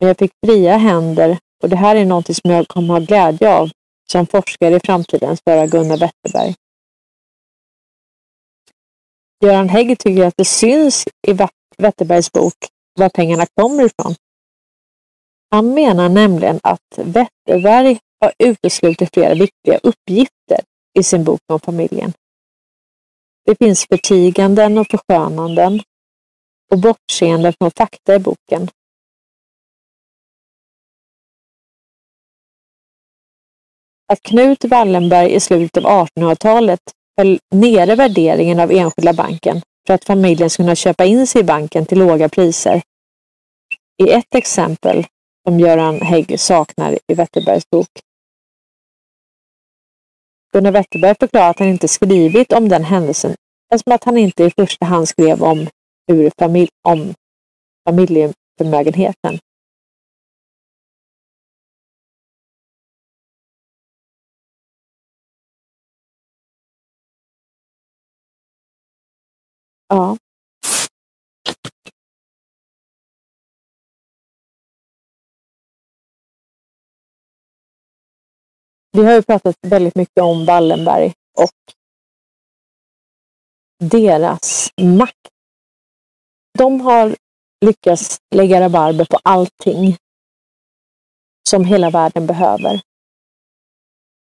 Men 0.00 0.08
jag 0.08 0.18
fick 0.18 0.32
fria 0.46 0.76
händer 0.76 1.38
och 1.62 1.68
det 1.68 1.76
här 1.76 1.96
är 1.96 2.04
något 2.04 2.36
som 2.36 2.50
jag 2.50 2.68
kommer 2.68 2.94
ha 2.94 3.00
glädje 3.00 3.54
av 3.54 3.70
som 4.12 4.26
forskare 4.26 4.76
i 4.76 4.80
framtiden, 4.80 5.36
svarar 5.36 5.66
Gunnar 5.66 5.96
Wetterberg. 5.96 6.54
Göran 9.44 9.68
Hägg 9.68 9.98
tycker 9.98 10.26
att 10.26 10.36
det 10.36 10.44
syns 10.44 11.04
i 11.26 11.32
Wetterbergs 11.78 12.32
bok 12.32 12.54
var 12.94 13.08
pengarna 13.08 13.46
kommer 13.54 13.84
ifrån. 13.84 14.14
Han 15.54 15.74
menar 15.74 16.08
nämligen 16.08 16.60
att 16.62 16.98
Wetterberg 16.98 17.98
har 18.20 18.32
uteslutit 18.38 19.10
flera 19.14 19.34
viktiga 19.34 19.78
uppgifter 19.82 20.60
i 20.98 21.02
sin 21.02 21.24
bok 21.24 21.40
om 21.52 21.60
familjen. 21.60 22.12
Det 23.46 23.56
finns 23.58 23.86
förtiganden 23.86 24.78
och 24.78 24.86
förskönanden 24.90 25.80
och 26.72 26.78
bortseende 26.78 27.52
från 27.52 27.70
fakta 27.70 28.14
i 28.14 28.18
boken. 28.18 28.68
Att 34.12 34.22
Knut 34.22 34.64
Wallenberg 34.64 35.34
i 35.34 35.40
slutet 35.40 35.84
av 35.84 36.08
1800-talet 36.08 36.80
höll 37.16 37.38
nere 37.50 37.94
värderingen 37.94 38.60
av 38.60 38.70
enskilda 38.70 39.12
banken 39.12 39.62
för 39.86 39.94
att 39.94 40.04
familjen 40.04 40.50
skulle 40.50 40.66
kunna 40.66 40.76
köpa 40.76 41.04
in 41.04 41.26
sig 41.26 41.40
i 41.40 41.44
banken 41.44 41.86
till 41.86 41.98
låga 41.98 42.28
priser 42.28 42.82
är 43.96 44.18
ett 44.18 44.34
exempel 44.34 45.06
som 45.44 45.60
Göran 45.60 46.00
Hägg 46.00 46.40
saknar 46.40 46.98
i 47.06 47.14
Wetterbergs 47.14 47.70
bok. 47.70 47.88
Gunnar 50.52 50.72
Wetterberg 50.72 51.14
förklarar 51.20 51.50
att 51.50 51.58
han 51.58 51.68
inte 51.68 51.88
skrivit 51.88 52.52
om 52.52 52.68
den 52.68 52.84
händelsen 52.84 53.34
alltså 53.74 53.74
eftersom 53.74 53.94
att 53.94 54.04
han 54.04 54.18
inte 54.18 54.44
i 54.44 54.50
första 54.50 54.86
hand 54.86 55.08
skrev 55.08 55.42
om, 55.42 55.68
ur 56.12 56.30
familj, 56.38 56.68
om 56.82 57.14
familjeförmögenheten. 57.88 59.38
Vi 78.96 79.04
har 79.04 79.12
ju 79.12 79.22
pratat 79.22 79.56
väldigt 79.60 79.94
mycket 79.94 80.22
om 80.22 80.44
Wallenberg 80.44 81.12
och 81.38 81.74
deras 83.90 84.70
makt. 84.82 85.28
De 86.58 86.80
har 86.80 87.16
lyckats 87.64 88.18
lägga 88.34 88.60
rabarber 88.60 89.04
på 89.04 89.18
allting 89.22 89.96
som 91.48 91.64
hela 91.64 91.90
världen 91.90 92.26
behöver. 92.26 92.80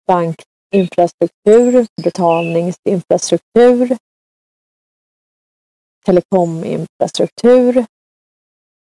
Bankinfrastruktur, 0.06 1.86
betalningsinfrastruktur, 2.02 3.96
telekominfrastruktur, 6.04 7.86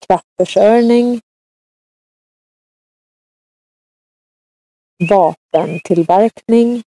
kraftförsörjning, 0.07 1.21
vapentillverkning. 5.07 6.83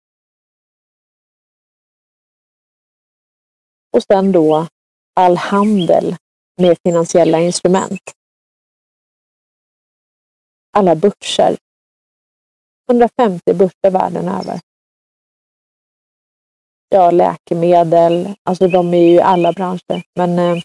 Och 3.94 4.04
sen 4.04 4.32
då 4.32 4.68
all 5.16 5.38
handel 5.38 6.16
med 6.58 6.78
finansiella 6.84 7.40
instrument. 7.40 8.02
Alla 10.74 10.96
börser. 10.96 11.58
150 12.90 13.54
börser 13.54 13.92
världen 13.92 14.28
över. 14.28 14.60
Ja, 16.90 17.12
läkemedel, 17.12 18.36
alltså 18.44 18.68
de 18.68 18.94
är 18.94 18.98
ju 18.98 19.16
i 19.16 19.22
alla 19.22 19.54
branscher. 19.54 20.04
Men 20.16 20.40
eh, 20.40 20.64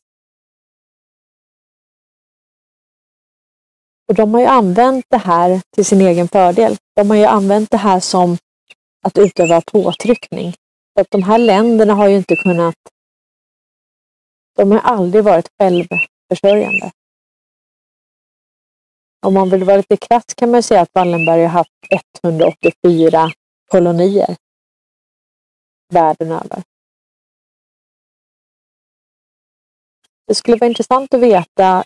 Och 4.08 4.14
de 4.14 4.34
har 4.34 4.40
ju 4.40 4.46
använt 4.46 5.04
det 5.08 5.18
här 5.18 5.60
till 5.74 5.84
sin 5.84 6.00
egen 6.00 6.28
fördel. 6.28 6.76
De 6.94 7.10
har 7.10 7.16
ju 7.16 7.24
använt 7.24 7.70
det 7.70 7.76
här 7.76 8.00
som 8.00 8.38
att 9.02 9.18
utöva 9.18 9.60
påtryckning. 9.60 10.52
Så 10.94 11.00
att 11.00 11.10
de 11.10 11.22
här 11.22 11.38
länderna 11.38 11.94
har 11.94 12.08
ju 12.08 12.16
inte 12.16 12.36
kunnat... 12.36 12.74
De 14.56 14.70
har 14.70 14.78
aldrig 14.78 15.24
varit 15.24 15.48
självförsörjande. 15.58 16.90
Om 19.26 19.34
man 19.34 19.50
vill 19.50 19.64
vara 19.64 19.76
lite 19.76 19.96
krass 19.96 20.24
kan 20.36 20.50
man 20.50 20.62
säga 20.62 20.80
att 20.80 20.94
Wallenberg 20.94 21.42
har 21.42 21.48
haft 21.48 21.70
184 22.24 23.32
kolonier 23.70 24.36
världen 25.88 26.32
över. 26.32 26.62
Det 30.26 30.34
skulle 30.34 30.56
vara 30.56 30.68
intressant 30.68 31.14
att 31.14 31.20
veta 31.20 31.84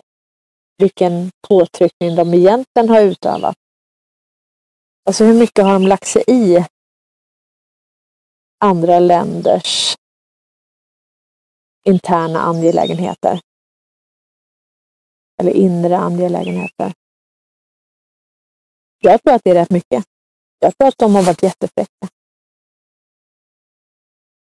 vilken 0.80 1.30
påtryckning 1.48 2.14
de 2.16 2.34
egentligen 2.34 2.88
har 2.88 3.00
utövat. 3.00 3.56
Alltså 5.04 5.24
hur 5.24 5.34
mycket 5.34 5.64
har 5.64 5.72
de 5.72 5.86
lagt 5.86 6.06
sig 6.06 6.24
i 6.26 6.66
andra 8.58 8.98
länders 8.98 9.96
interna 11.84 12.40
angelägenheter? 12.40 13.40
Eller 15.40 15.52
inre 15.52 15.96
angelägenheter. 15.96 16.92
Jag 18.98 19.22
tror 19.22 19.34
att 19.34 19.44
det 19.44 19.50
är 19.50 19.54
rätt 19.54 19.70
mycket. 19.70 20.04
Jag 20.58 20.78
tror 20.78 20.88
att 20.88 20.98
de 20.98 21.14
har 21.14 21.22
varit 21.22 21.42
jättefräcka. 21.42 22.08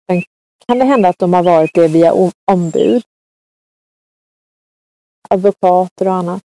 Sen 0.08 0.24
kan 0.68 0.80
det 0.80 0.86
hända 0.86 1.10
att 1.10 1.20
de 1.20 1.34
har 1.34 1.44
varit 1.44 1.74
det 1.74 1.88
via 1.88 2.14
ombud 2.52 3.04
advokater 5.36 6.08
och 6.08 6.14
annat. 6.14 6.44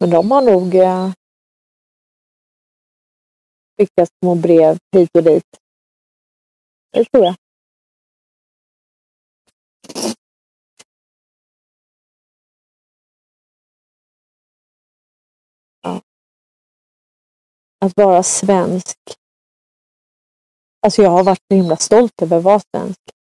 Men 0.00 0.10
de 0.10 0.30
har 0.30 0.42
nog 0.42 0.74
eh, 0.74 1.12
skickat 3.78 4.08
små 4.22 4.34
brev 4.34 4.78
hit 4.92 5.10
och 5.14 5.22
dit. 5.22 5.58
Det 6.92 7.04
tror 7.04 7.24
jag. 7.24 7.34
Att 17.80 17.96
vara 17.96 18.22
svensk. 18.22 18.98
Alltså 20.80 21.02
jag 21.02 21.10
har 21.10 21.24
varit 21.24 21.42
så 21.48 21.54
himla 21.54 21.76
stolt 21.76 22.22
över 22.22 22.36
att 22.36 22.44
vara 22.44 22.60
svensk. 22.60 23.21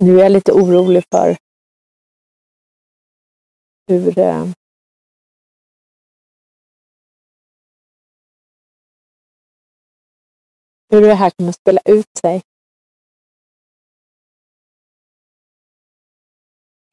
Nu 0.00 0.18
är 0.18 0.22
jag 0.22 0.32
lite 0.32 0.52
orolig 0.52 1.04
för 1.12 1.36
hur 3.86 4.18
eh, 4.18 4.46
hur 10.90 11.00
det 11.00 11.14
här 11.14 11.30
kommer 11.30 11.50
att 11.50 11.56
spela 11.56 11.80
ut 11.84 12.06
sig. 12.20 12.42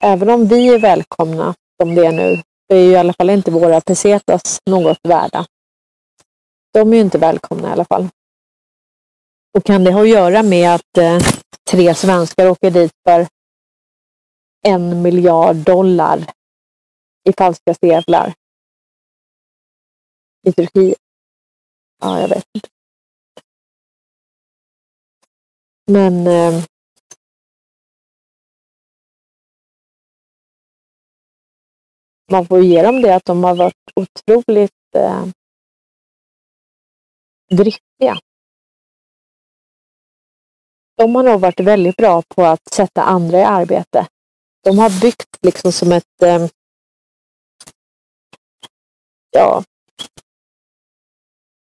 Även 0.04 0.30
om 0.30 0.48
vi 0.48 0.74
är 0.76 0.80
välkomna 0.80 1.56
som 1.82 1.96
det 1.96 2.06
är 2.06 2.12
nu, 2.12 2.36
så 2.36 2.76
är 2.76 2.82
ju 2.82 2.92
i 2.92 2.96
alla 2.96 3.14
fall 3.14 3.30
inte 3.30 3.52
våra 3.52 3.82
pesetas 3.82 4.60
något 4.66 5.00
värda. 5.04 5.46
De 6.74 6.94
är 6.94 6.96
ju 6.96 7.02
inte 7.02 7.18
välkomna 7.18 7.70
i 7.70 7.72
alla 7.72 7.86
fall. 7.86 8.10
Och 9.54 9.64
kan 9.66 9.84
det 9.84 9.92
ha 9.92 10.02
att 10.02 10.10
göra 10.10 10.44
med 10.44 10.76
att 10.76 10.98
eh, 10.98 11.20
tre 11.70 11.96
svenskar 11.96 12.50
åker 12.50 12.72
dit 12.72 12.92
för 13.04 13.28
en 14.68 15.02
miljard 15.02 15.56
dollar 15.56 16.32
i 17.30 17.34
falska 17.38 17.74
sedlar 17.74 18.34
i 20.48 20.52
Turkiet. 20.52 20.98
Ja, 22.02 22.22
jag 22.22 22.28
vet 22.28 22.46
inte. 22.56 22.70
Men 25.92 26.28
eh, 26.28 26.64
man 32.32 32.48
får 32.48 32.64
ge 32.64 32.82
dem 32.82 33.02
det 33.02 33.16
att 33.16 33.26
de 33.26 33.44
har 33.44 33.56
varit 33.56 33.92
otroligt 33.96 34.96
eh, 34.96 35.26
driftiga 37.50 38.20
de 40.98 41.16
har 41.16 41.24
nog 41.24 41.42
varit 41.42 41.60
väldigt 41.60 41.96
bra 41.96 42.22
på 42.22 42.46
att 42.46 42.74
sätta 42.74 43.04
andra 43.04 43.40
i 43.40 43.44
arbete. 43.44 44.08
De 44.64 44.80
har 44.80 45.02
byggt 45.02 45.38
liksom 45.42 45.72
som 45.72 45.92
ett 45.92 46.24
eh, 46.24 46.48
ja, 49.32 49.64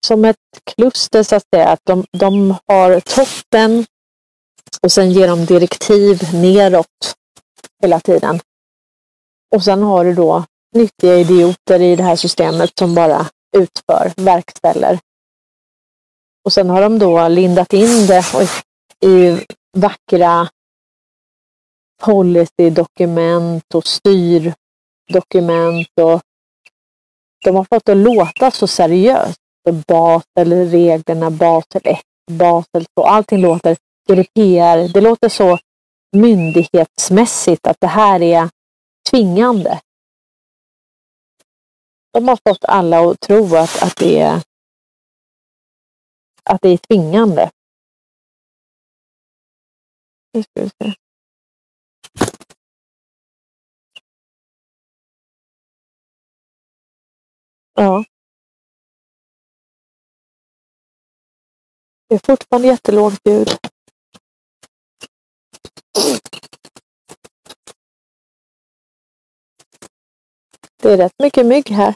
som 0.08 0.26
ett 0.26 0.38
kluster 0.64 1.24
så 1.24 1.36
att 1.36 1.44
säga. 1.56 1.70
Att 1.70 1.80
de, 1.84 2.06
de 2.12 2.56
har 2.68 3.00
toppen 3.00 3.86
och 4.82 4.92
sen 4.92 5.12
ger 5.12 5.28
de 5.28 5.46
direktiv 5.46 6.34
neråt 6.34 7.16
hela 7.82 8.00
tiden. 8.00 8.40
Och 9.56 9.64
sen 9.64 9.84
har 9.84 10.06
du 10.06 10.14
då 10.14 10.44
nyttiga 10.76 11.16
idioter 11.16 11.82
i 11.82 11.96
det 11.96 12.04
här 12.04 12.16
systemet 12.16 12.72
som 12.80 12.96
bara 12.96 13.26
utför, 13.58 14.14
verkställer. 14.16 15.00
Och 16.46 16.54
sen 16.54 16.70
har 16.70 16.82
de 16.82 17.00
då 17.00 17.28
lindat 17.28 17.74
in 17.74 18.08
det. 18.08 18.26
Oj, 18.34 18.50
i 19.04 19.46
vackra 19.78 20.50
policydokument 22.04 23.76
och 23.76 23.88
styrdokument. 23.88 25.90
Och 26.02 26.22
de 27.46 27.56
har 27.56 27.64
fått 27.64 27.86
det 27.86 27.96
låta 27.96 28.52
så 28.52 28.68
seriöst. 28.68 29.40
Basel-reglerna, 29.88 31.32
Basel 31.32 31.82
1, 31.84 32.00
Basel 32.32 32.86
2, 32.86 33.04
allting 33.04 33.42
låter 33.42 33.78
GDPR. 34.08 34.94
Det 34.94 35.02
låter 35.02 35.30
så 35.30 35.58
myndighetsmässigt 36.16 37.68
att 37.68 37.80
det 37.80 37.88
här 37.88 38.22
är 38.22 38.50
tvingande. 39.12 39.82
De 42.14 42.28
har 42.28 42.40
fått 42.50 42.66
alla 42.66 43.00
att 43.00 43.20
tro 43.20 43.56
att, 43.56 43.84
att, 43.84 43.96
det, 43.96 44.20
är, 44.20 44.42
att 46.44 46.62
det 46.62 46.70
är 46.70 46.78
tvingande. 46.78 47.50
Nu 50.36 50.44
ska 50.44 50.62
vi 50.64 50.70
se. 50.70 50.94
Ja. 57.74 58.04
Det 62.08 62.16
är 62.16 62.20
fortfarande 62.26 62.68
jättelågt 62.68 63.20
ljud. 63.26 63.50
Det 70.82 70.94
är 70.94 70.98
rätt 70.98 71.20
mycket 71.20 71.46
mygg 71.46 71.70
här. 71.70 71.96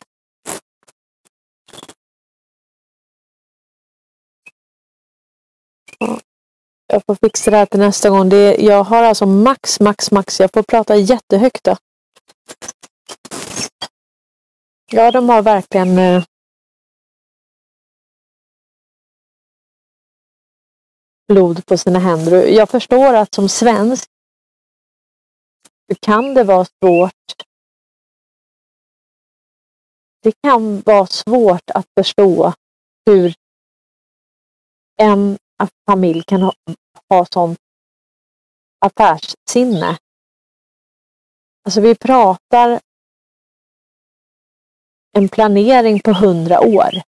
Jag 6.91 7.03
får 7.05 7.15
fixa 7.15 7.51
det 7.51 7.57
här 7.57 7.65
till 7.65 7.79
nästa 7.79 8.09
gång. 8.09 8.29
Det, 8.29 8.55
jag 8.55 8.83
har 8.83 9.03
alltså 9.03 9.25
max, 9.25 9.79
max, 9.79 10.11
max. 10.11 10.39
Jag 10.39 10.51
får 10.53 10.63
prata 10.63 10.95
jättehögt 10.95 11.63
då. 11.63 11.75
Ja, 14.91 15.11
de 15.11 15.29
har 15.29 15.41
verkligen 15.41 15.97
eh, 15.97 16.23
blod 21.27 21.65
på 21.65 21.77
sina 21.77 21.99
händer. 21.99 22.47
Jag 22.47 22.69
förstår 22.69 23.13
att 23.13 23.33
som 23.33 23.49
svensk 23.49 24.09
kan 26.01 26.33
det 26.33 26.43
vara 26.43 26.65
svårt. 26.65 27.43
Det 30.21 30.33
kan 30.43 30.81
vara 30.81 31.07
svårt 31.07 31.69
att 31.69 31.85
förstå 31.97 32.53
hur 33.05 33.33
en 34.97 35.37
familj 35.89 36.23
kan 36.23 36.41
ha, 36.41 36.53
ha 37.09 37.25
sånt 37.25 37.59
affärssinne. 38.85 39.97
Alltså 41.65 41.81
vi 41.81 41.95
pratar 41.95 42.79
en 45.17 45.29
planering 45.29 45.99
på 45.99 46.11
hundra 46.11 46.59
år. 46.59 47.01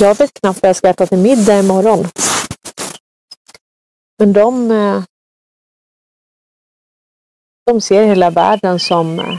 Jag 0.00 0.18
vet 0.18 0.40
knappt 0.40 0.62
vad 0.62 0.68
jag 0.68 0.76
ska 0.76 0.88
äta 0.88 1.06
till 1.06 1.18
middag 1.18 1.58
imorgon. 1.58 2.06
Men 4.18 4.32
de, 4.32 4.70
eh, 4.70 5.04
de 7.66 7.80
ser 7.80 8.04
hela 8.04 8.30
världen 8.30 8.80
som, 8.80 9.18
eh, 9.18 9.38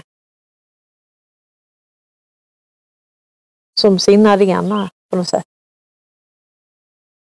som 3.79 3.99
sin 3.99 4.25
arena 4.25 4.89
på 5.09 5.17
något 5.17 5.27
sätt. 5.27 5.50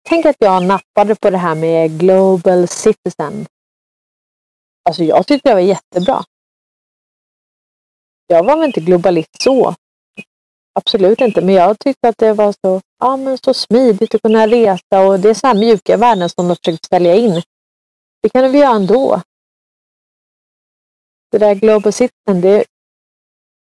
Tänk 0.09 0.27
att 0.27 0.37
jag 0.39 0.63
nappade 0.65 1.15
på 1.15 1.31
det 1.31 1.39
här 1.39 1.55
med 1.55 2.01
Global 2.01 2.69
Citizen. 2.69 3.47
Alltså 4.89 5.05
jag 5.05 5.27
tyckte 5.27 5.49
det 5.49 5.55
var 5.55 5.61
jättebra. 5.61 6.25
Jag 8.27 8.45
var 8.45 8.57
väl 8.57 8.67
inte 8.67 8.81
globalist 8.81 9.43
så. 9.43 9.75
Absolut 10.75 11.21
inte, 11.21 11.41
men 11.41 11.55
jag 11.55 11.79
tyckte 11.79 12.09
att 12.09 12.19
det 12.19 12.33
var 12.33 12.53
så, 12.53 12.81
ja, 12.99 13.17
men 13.17 13.39
så 13.39 13.55
smidigt 13.55 14.15
att 14.15 14.23
kunna 14.23 14.47
resa 14.47 15.01
och 15.07 15.21
det 15.21 15.31
är 15.31 15.35
så 15.35 15.47
här 15.47 15.55
mjuka 15.55 15.97
värden 15.97 16.29
som 16.29 16.49
de 16.49 16.57
försökt 16.57 16.85
sälja 16.89 17.15
in. 17.15 17.43
Det 18.23 18.29
kan 18.29 18.53
vi 18.53 18.59
göra 18.59 18.77
ändå. 18.77 19.23
Det 21.31 21.39
där 21.39 21.55
Global 21.55 21.93
Citizen, 21.93 22.41
det, 22.41 22.65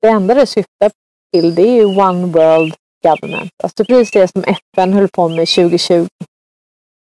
det 0.00 0.08
enda 0.08 0.34
det 0.34 0.46
syftar 0.46 0.90
till 1.32 1.54
det 1.54 1.62
är 1.62 1.74
ju 1.74 1.84
One 1.84 2.26
World 2.26 2.74
Government. 3.02 3.52
Alltså 3.62 3.84
precis 3.84 4.10
det 4.10 4.28
som 4.28 4.44
FN 4.44 4.92
höll 4.92 5.08
på 5.08 5.28
med 5.28 5.48
2020. 5.48 6.06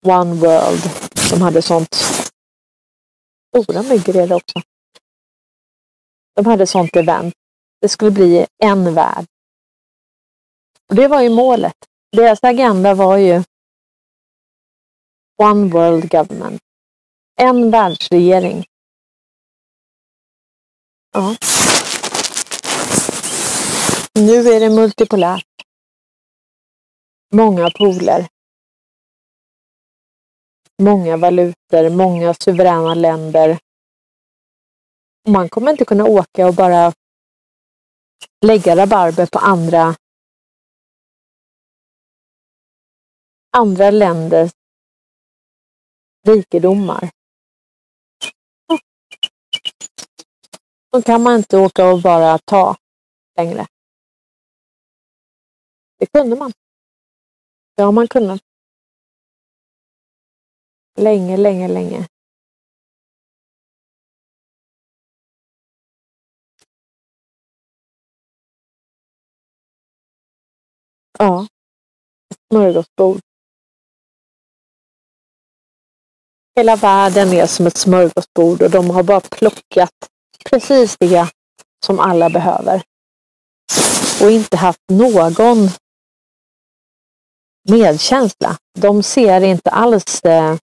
One 0.06 0.34
World. 0.34 0.80
De 1.30 1.42
hade 1.42 1.62
sånt. 1.62 1.96
Oh, 3.56 3.64
de 3.66 3.88
bygger 3.88 4.12
det 4.12 4.34
också. 4.34 4.62
De 6.34 6.46
hade 6.46 6.66
sånt 6.66 6.96
event. 6.96 7.34
Det 7.80 7.88
skulle 7.88 8.10
bli 8.10 8.46
en 8.62 8.94
värld. 8.94 9.26
Och 10.88 10.94
det 10.94 11.08
var 11.08 11.20
ju 11.20 11.28
målet. 11.28 11.76
Deras 12.12 12.44
agenda 12.44 12.94
var 12.94 13.16
ju 13.16 13.42
One 15.42 15.72
World 15.72 16.10
Government. 16.10 16.62
En 17.36 17.70
världsregering. 17.70 18.64
Ja. 21.12 21.36
Nu 24.14 24.48
är 24.48 24.60
det 24.60 24.70
multipolärt. 24.70 25.44
Många 27.32 27.70
poler. 27.70 28.28
Många 30.82 31.16
valutor, 31.16 31.90
många 31.90 32.34
suveräna 32.34 32.94
länder. 32.94 33.58
Man 35.28 35.48
kommer 35.48 35.70
inte 35.70 35.84
kunna 35.84 36.04
åka 36.04 36.46
och 36.46 36.54
bara 36.54 36.92
lägga 38.46 38.76
rabarber 38.76 39.26
på 39.26 39.38
andra 39.38 39.94
andra 43.50 43.90
länders 43.90 44.50
rikedomar. 46.26 47.10
Då 50.92 51.02
kan 51.02 51.22
man 51.22 51.36
inte 51.36 51.56
åka 51.58 51.92
och 51.92 52.02
bara 52.02 52.38
ta 52.38 52.76
längre. 53.36 53.66
Det 55.98 56.06
kunde 56.06 56.36
man. 56.36 56.52
Det 57.76 57.82
har 57.82 57.92
man 57.92 58.08
kunnat. 58.08 58.47
Länge, 60.98 61.36
länge, 61.36 61.68
länge. 61.68 62.06
Ja. 71.18 71.46
Ett 72.30 72.38
smörgåsbord. 72.50 73.20
Hela 76.56 76.76
världen 76.76 77.32
är 77.32 77.46
som 77.46 77.66
ett 77.66 77.76
smörgåsbord 77.76 78.62
och 78.62 78.70
de 78.70 78.90
har 78.90 79.02
bara 79.02 79.20
plockat 79.20 79.90
precis 80.50 80.96
det 81.00 81.30
som 81.86 82.00
alla 82.00 82.30
behöver. 82.30 82.82
Och 84.22 84.30
inte 84.30 84.56
haft 84.56 84.90
någon 84.90 85.68
medkänsla. 87.68 88.58
De 88.78 89.02
ser 89.02 89.40
inte 89.40 89.70
alls 89.70 90.24
eh, 90.24 90.56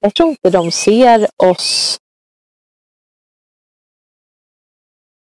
Jag 0.00 0.14
tror 0.14 0.28
inte 0.28 0.50
de 0.50 0.70
ser 0.70 1.28
oss 1.36 1.98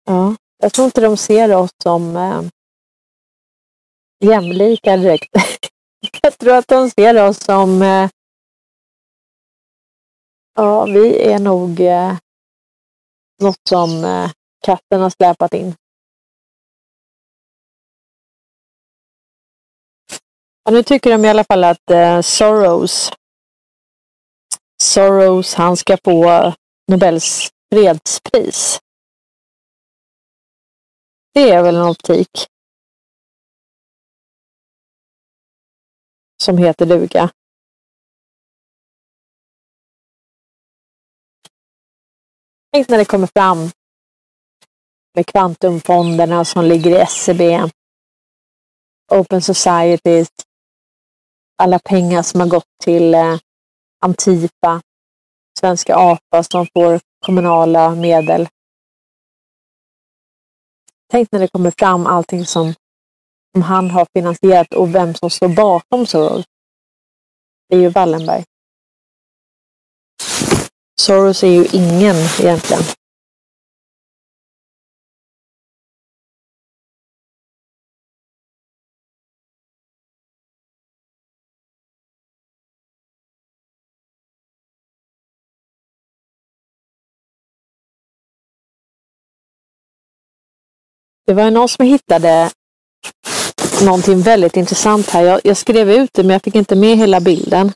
Ja, 0.05 0.35
jag 0.57 0.73
tror 0.73 0.85
inte 0.85 1.01
de 1.01 1.17
ser 1.17 1.55
oss 1.55 1.71
som 1.83 2.15
eh, 2.15 2.41
jämlika 4.29 4.97
direkt. 4.97 5.29
jag 6.21 6.37
tror 6.37 6.53
att 6.55 6.67
de 6.67 6.89
ser 6.89 7.29
oss 7.29 7.43
som 7.43 7.81
eh, 7.81 8.09
Ja, 10.55 10.85
vi 10.85 11.21
är 11.31 11.39
nog 11.39 11.79
eh, 11.79 12.17
något 13.41 13.61
som 13.69 14.03
eh, 14.05 14.31
katten 14.65 15.01
har 15.01 15.09
släpat 15.09 15.53
in. 15.53 15.75
Ja, 20.63 20.71
nu 20.71 20.83
tycker 20.83 21.11
de 21.11 21.25
i 21.25 21.29
alla 21.29 21.43
fall 21.43 21.63
att 21.63 21.91
eh, 21.91 22.21
Soros, 22.21 23.11
Soros, 24.93 25.53
han 25.53 25.77
ska 25.77 25.97
få 26.03 26.53
Nobels 26.87 27.49
fredspris. 27.73 28.79
Det 31.33 31.49
är 31.49 31.63
väl 31.63 31.75
en 31.75 31.81
optik. 31.81 32.47
Som 36.43 36.57
heter 36.57 36.85
duga. 36.85 37.29
Tänk 42.71 42.89
när 42.89 42.97
det 42.97 43.05
kommer 43.05 43.27
fram 43.35 43.57
med 45.15 45.25
kvantumfonderna 45.25 46.45
som 46.45 46.65
ligger 46.65 47.03
i 47.03 47.05
SEB, 47.05 47.71
Open 49.11 49.41
Societies, 49.41 50.29
alla 51.57 51.79
pengar 51.79 52.21
som 52.21 52.39
har 52.39 52.47
gått 52.47 52.69
till 52.83 53.13
eh, 53.13 53.37
Antipa, 54.03 54.81
Svenska 55.59 55.95
APA 55.95 56.43
som 56.43 56.67
får 56.73 56.99
kommunala 57.25 57.95
medel. 57.95 58.47
Tänk 61.11 61.31
när 61.31 61.39
det 61.39 61.47
kommer 61.47 61.71
fram 61.71 62.07
allting 62.07 62.45
som, 62.45 62.73
som 63.53 63.61
han 63.61 63.91
har 63.91 64.07
finansierat 64.13 64.73
och 64.73 64.95
vem 64.95 65.13
som 65.13 65.29
står 65.29 65.47
bakom 65.47 66.05
Soros. 66.05 66.45
Det 67.69 67.75
är 67.75 67.79
ju 67.79 67.89
Wallenberg. 67.89 68.43
Soros 71.01 71.43
är 71.43 71.47
ju 71.47 71.65
ingen 71.65 72.15
egentligen. 72.15 72.83
Det 91.25 91.33
var 91.33 91.51
någon 91.51 91.69
som 91.69 91.85
hittade 91.85 92.51
någonting 93.85 94.21
väldigt 94.21 94.57
intressant 94.57 95.09
här. 95.09 95.23
Jag, 95.23 95.41
jag, 95.43 95.57
skrev 95.57 95.91
ut 95.91 96.13
det 96.13 96.23
men 96.23 96.29
jag 96.29 96.43
fick 96.43 96.55
inte 96.55 96.75
med 96.75 96.97
hela 96.97 97.19
bilden. 97.19 97.71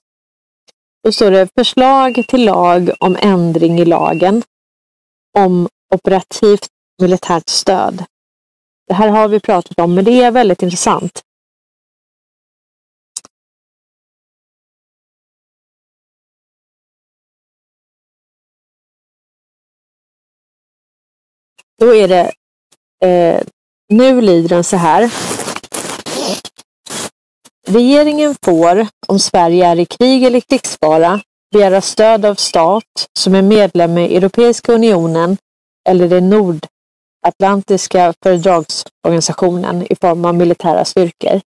Då 1.04 1.12
står 1.12 1.32
det 1.32 1.48
förslag 1.58 2.26
till 2.28 2.46
lag 2.46 2.92
om 3.00 3.18
ändring 3.20 3.80
i 3.80 3.86
lagen 3.86 4.44
om 5.38 5.70
operativt 5.96 6.68
militärt 7.02 7.50
stöd. 7.50 8.06
Det 8.88 8.94
här 8.94 9.10
har 9.10 9.28
vi 9.28 9.40
pratat 9.40 9.80
om, 9.80 9.96
men 9.96 10.06
det 10.06 10.22
är 10.22 10.32
väldigt 10.32 10.62
intressant. 10.62 11.22
Då 21.80 21.96
är 21.96 22.08
det, 22.08 22.32
eh, 23.06 23.42
nu 23.90 24.22
lyder 24.22 24.50
den 24.50 24.64
så 24.64 24.78
här. 24.78 25.12
Regeringen 27.68 28.36
får, 28.46 28.88
om 29.08 29.20
Sverige 29.20 29.66
är 29.66 29.80
i 29.80 29.86
krig 29.86 30.24
eller 30.24 30.40
krigsfara, 30.40 31.22
begära 31.54 31.82
stöd 31.82 32.26
av 32.26 32.36
stat 32.36 32.84
som 33.20 33.36
är 33.36 33.42
medlem 33.42 33.98
i 33.98 34.16
Europeiska 34.16 34.74
unionen 34.74 35.38
eller 35.90 36.08
den 36.08 36.30
nordatlantiska 36.30 38.14
fördragsorganisationen 38.24 39.88
i 39.90 39.96
form 39.96 40.26
av 40.26 40.36
militära 40.36 40.86
styrkor 40.86 41.42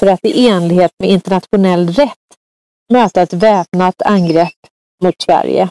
för 0.00 0.06
att 0.06 0.24
i 0.24 0.48
enlighet 0.48 0.92
med 0.98 1.10
internationell 1.10 1.88
rätt 1.88 2.18
möta 2.92 3.22
ett 3.22 3.32
väpnat 3.32 4.02
angrepp 4.02 4.58
mot 5.02 5.22
Sverige. 5.22 5.68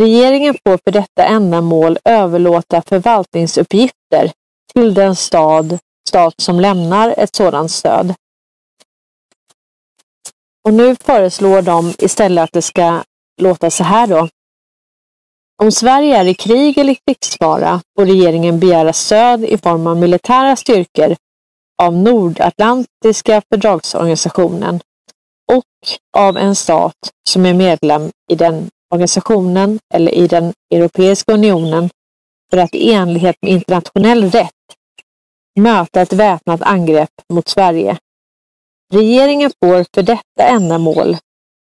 Regeringen 0.00 0.54
får 0.64 0.78
för 0.84 0.90
detta 0.90 1.24
ändamål 1.24 1.98
överlåta 2.04 2.82
förvaltningsuppgifter 2.82 4.32
till 4.72 4.94
den 4.94 5.16
stad, 5.16 5.78
stat 6.08 6.34
som 6.36 6.60
lämnar 6.60 7.14
ett 7.18 7.36
sådant 7.36 7.70
stöd. 7.70 8.14
Och 10.64 10.74
nu 10.74 10.96
föreslår 10.96 11.62
de 11.62 11.92
istället 11.98 12.44
att 12.44 12.52
det 12.52 12.62
ska 12.62 13.02
låta 13.40 13.70
så 13.70 13.84
här 13.84 14.06
då. 14.06 14.28
Om 15.62 15.72
Sverige 15.72 16.16
är 16.16 16.24
i 16.24 16.34
krig 16.34 16.78
eller 16.78 16.96
krigsfara 17.06 17.80
får 17.98 18.06
regeringen 18.06 18.60
begära 18.60 18.92
stöd 18.92 19.44
i 19.44 19.58
form 19.58 19.86
av 19.86 19.96
militära 19.96 20.56
styrkor 20.56 21.16
av 21.82 21.96
Nordatlantiska 21.96 23.42
fördragsorganisationen 23.52 24.80
och 25.52 25.64
av 26.18 26.36
en 26.36 26.54
stat 26.54 26.96
som 27.28 27.46
är 27.46 27.54
medlem 27.54 28.10
i 28.32 28.34
den 28.34 28.70
organisationen 28.92 29.78
eller 29.94 30.14
i 30.14 30.26
den 30.26 30.52
Europeiska 30.74 31.32
unionen 31.32 31.90
för 32.50 32.58
att 32.58 32.74
i 32.74 32.92
enlighet 32.92 33.36
med 33.42 33.52
internationell 33.52 34.30
rätt 34.30 34.50
möta 35.60 36.00
ett 36.00 36.12
väpnat 36.12 36.62
angrepp 36.62 37.10
mot 37.32 37.48
Sverige. 37.48 37.98
Regeringen 38.92 39.50
får 39.64 39.86
för 39.94 40.02
detta 40.02 40.48
ändamål 40.48 41.16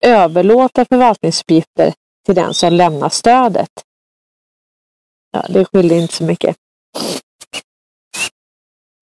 överlåta 0.05 0.85
förvaltningsuppgifter 0.85 1.93
till 2.25 2.35
den 2.35 2.53
som 2.53 2.73
lämnar 2.73 3.09
stödet. 3.09 3.69
Ja, 5.31 5.45
det 5.49 5.65
skiljer 5.65 6.01
inte 6.01 6.13
så 6.13 6.23
mycket. 6.23 6.55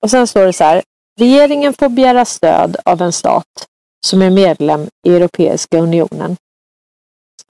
Och 0.02 0.12
sen 0.12 0.28
står 0.28 0.46
det 0.46 0.54
så 0.54 0.64
här. 0.64 0.84
Regeringen 1.20 1.74
får 1.74 1.90
begära 1.90 2.26
stöd 2.26 2.78
av 2.86 3.02
en 3.02 3.14
stat 3.14 3.68
som 4.06 4.22
är 4.22 4.30
medlem 4.30 4.88
i 5.08 5.16
Europeiska 5.16 5.80
unionen 5.80 6.38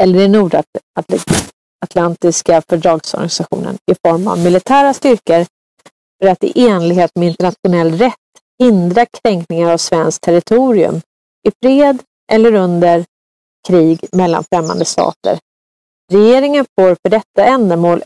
eller 0.03 0.19
i 0.19 0.27
Nordatlantiska 0.27 2.62
fördragsorganisationen 2.69 3.77
i 3.91 3.95
form 4.08 4.27
av 4.27 4.39
militära 4.39 4.93
styrkor 4.93 5.45
för 6.21 6.29
att 6.29 6.43
i 6.43 6.67
enlighet 6.67 7.12
med 7.15 7.27
internationell 7.27 7.97
rätt 7.97 8.15
hindra 8.60 9.05
kränkningar 9.05 9.73
av 9.73 9.77
svenskt 9.77 10.23
territorium 10.23 11.01
i 11.47 11.51
fred 11.62 12.03
eller 12.31 12.53
under 12.53 13.05
krig 13.67 13.99
mellan 14.12 14.43
främmande 14.43 14.86
stater. 14.86 15.39
Regeringen 16.12 16.65
får 16.75 16.97
för 17.01 17.10
detta 17.10 17.45
ändamål 17.45 18.03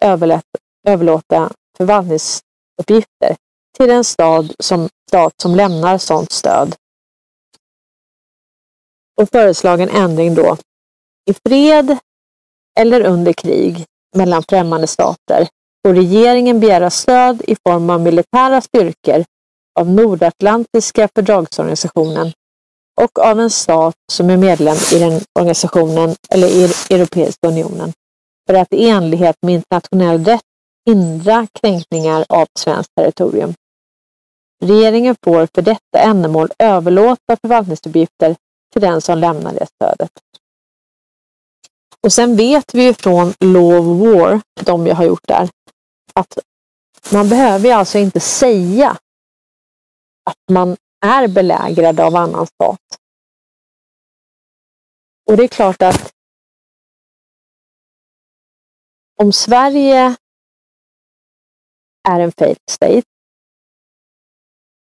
överlåta 0.87 1.51
förvaltningsuppgifter 1.77 3.35
till 3.77 3.89
en 3.89 4.03
stad 4.03 4.53
som, 4.59 4.89
stat 5.09 5.33
som 5.41 5.55
lämnar 5.55 5.97
sådant 5.97 6.31
stöd. 6.31 6.75
Och 9.21 9.29
föreslagen 9.29 9.89
ändring 9.89 10.35
då. 10.35 10.57
I 11.29 11.33
fred 11.47 11.97
eller 12.79 13.01
under 13.01 13.33
krig 13.33 13.85
mellan 14.15 14.43
främmande 14.49 14.87
stater 14.87 15.47
får 15.85 15.93
regeringen 15.93 16.59
begära 16.59 16.89
stöd 16.89 17.41
i 17.47 17.55
form 17.67 17.89
av 17.89 18.01
militära 18.01 18.61
styrkor 18.61 19.25
av 19.79 19.89
Nordatlantiska 19.89 21.09
fördragsorganisationen 21.15 22.31
och 23.01 23.19
av 23.19 23.39
en 23.39 23.49
stat 23.49 23.95
som 24.11 24.29
är 24.29 24.37
medlem 24.37 24.75
i 24.93 24.99
den 24.99 25.21
organisationen 25.39 26.15
eller 26.29 26.47
i 26.47 26.63
Europeiska 26.89 27.47
unionen 27.47 27.93
för 28.47 28.53
att 28.53 28.73
i 28.73 28.89
enlighet 28.89 29.35
med 29.41 29.55
internationell 29.55 30.25
rätt 30.25 30.41
hindra 30.85 31.47
kränkningar 31.61 32.25
av 32.29 32.47
svenskt 32.59 32.95
territorium. 32.95 33.53
Regeringen 34.63 35.15
får 35.23 35.47
för 35.55 35.61
detta 35.61 35.99
ändamål 35.99 36.49
överlåta 36.59 37.37
förvaltningsuppgifter 37.41 38.35
till 38.73 38.81
den 38.81 39.01
som 39.01 39.17
lämnar 39.17 39.53
det 39.53 39.67
stödet. 39.75 40.11
Och 42.03 42.13
sen 42.13 42.35
vet 42.35 42.73
vi 42.73 42.83
ju 42.83 42.93
från 42.93 43.33
Law 43.39 43.73
of 43.79 44.01
War, 44.01 44.41
de 44.65 44.87
jag 44.87 44.95
har 44.95 45.05
gjort 45.05 45.27
där, 45.27 45.49
att 46.13 46.37
man 47.11 47.29
behöver 47.29 47.73
alltså 47.73 47.97
inte 47.97 48.19
säga 48.19 48.97
att 50.25 50.51
man 50.51 50.77
är 51.05 51.27
belägrad 51.27 51.99
av 51.99 52.15
annan 52.15 52.47
stat. 52.47 52.99
Och 55.25 55.37
det 55.37 55.43
är 55.43 55.47
klart 55.47 55.81
att 55.81 56.13
om 59.15 59.33
Sverige 59.33 60.15
är 62.09 62.19
en 62.19 62.31
failed 62.31 62.57
state, 62.71 63.03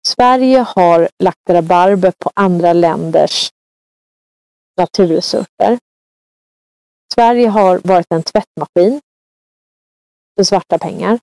Sverige 0.07 0.59
har 0.59 1.09
lagt 1.19 1.49
rabarber 1.49 2.13
på 2.19 2.31
andra 2.35 2.73
länders 2.73 3.51
naturresurser. 4.77 5.79
Sverige 7.13 7.47
har 7.47 7.81
varit 7.83 8.07
en 8.09 8.23
tvättmaskin 8.23 9.01
för 10.35 10.43
svarta 10.43 10.77
pengar. 10.77 11.19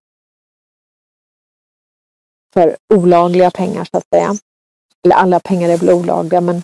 För 2.54 2.76
olagliga 2.94 3.50
pengar 3.50 3.84
så 3.84 3.96
att 3.96 4.08
säga. 4.14 4.34
Eller 5.04 5.16
alla 5.16 5.40
pengar 5.40 5.68
är 5.68 5.78
väl 5.78 5.90
olagliga 5.90 6.40
men 6.40 6.62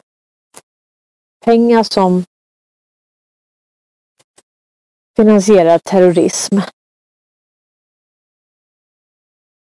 pengar 1.45 1.83
som 1.83 2.25
finansierar 5.17 5.79
terrorism. 5.79 6.59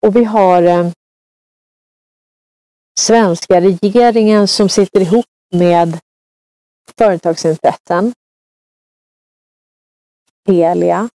Och 0.05 0.15
vi 0.15 0.23
har 0.23 0.63
eh, 0.63 0.91
svenska 2.99 3.61
regeringen 3.61 4.47
som 4.47 4.69
sitter 4.69 5.01
ihop 5.01 5.25
med 5.55 5.99
företagsintressen. 6.97 8.13
Telia 10.47 11.09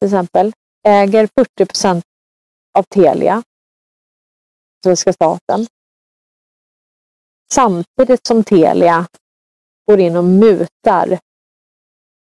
till 0.00 0.06
exempel 0.06 0.52
äger 0.86 1.28
40 1.38 1.66
procent 1.66 2.04
av 2.78 2.82
Telia, 2.82 3.42
svenska 4.84 5.12
staten. 5.12 5.66
Samtidigt 7.52 8.26
som 8.26 8.44
Telia 8.44 9.06
går 9.86 10.00
in 10.00 10.16
och 10.16 10.24
mutar 10.24 11.18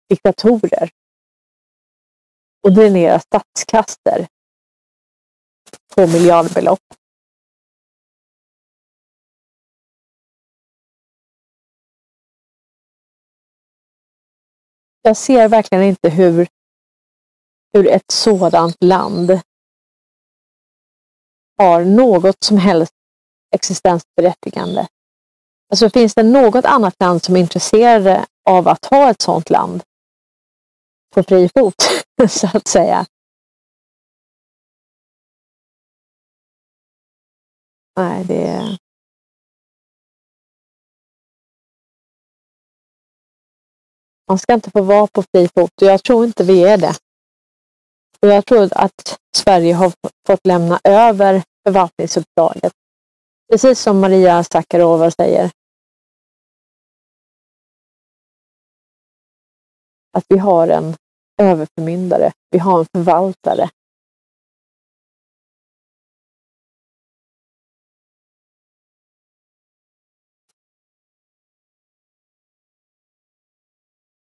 diktatorer 0.09 0.89
och 2.63 2.73
dränerar 2.73 3.19
statskaster 3.19 4.27
på 5.95 6.07
miljardbelopp. 6.07 6.79
Jag 15.05 15.17
ser 15.17 15.47
verkligen 15.47 15.83
inte 15.83 16.09
hur, 16.09 16.47
hur 17.73 17.87
ett 17.87 18.11
sådant 18.11 18.83
land 18.83 19.39
har 21.57 21.85
något 21.85 22.43
som 22.43 22.57
helst 22.57 22.93
existensberättigande. 23.55 24.87
Alltså 25.69 25.89
finns 25.89 26.15
det 26.15 26.23
något 26.23 26.65
annat 26.65 26.95
land 26.99 27.23
som 27.23 27.35
är 27.35 27.39
intresserade 27.39 28.25
av 28.49 28.67
att 28.67 28.85
ha 28.85 29.09
ett 29.09 29.21
sådant 29.21 29.49
land 29.49 29.83
på 31.15 31.23
fri 31.23 31.49
fot, 31.55 31.75
så 32.29 32.57
att 32.57 32.67
säga? 32.67 33.05
Nej, 37.95 38.25
det 38.25 38.77
Man 44.27 44.39
ska 44.39 44.53
inte 44.53 44.71
få 44.71 44.81
vara 44.81 45.07
på 45.07 45.23
fri 45.23 45.47
fot 45.55 45.81
och 45.81 45.87
jag 45.87 46.03
tror 46.03 46.25
inte 46.25 46.43
vi 46.43 46.63
är 46.63 46.77
det. 46.77 46.93
Och 48.19 48.27
jag 48.27 48.45
tror 48.45 48.69
att 48.71 49.19
Sverige 49.35 49.73
har 49.73 49.93
fått 50.27 50.47
lämna 50.47 50.79
över 50.83 51.43
förvaltningsuppdraget. 51.67 52.73
Precis 53.51 53.79
som 53.79 53.99
Maria 53.99 54.43
Sakarova 54.43 55.11
säger. 55.11 55.51
Att 60.17 60.25
vi 60.29 60.37
har 60.37 60.67
en 60.67 60.95
överförmyndare, 61.41 62.31
vi 62.51 62.59
har 62.59 62.79
en 62.79 62.85
förvaltare. 62.93 63.69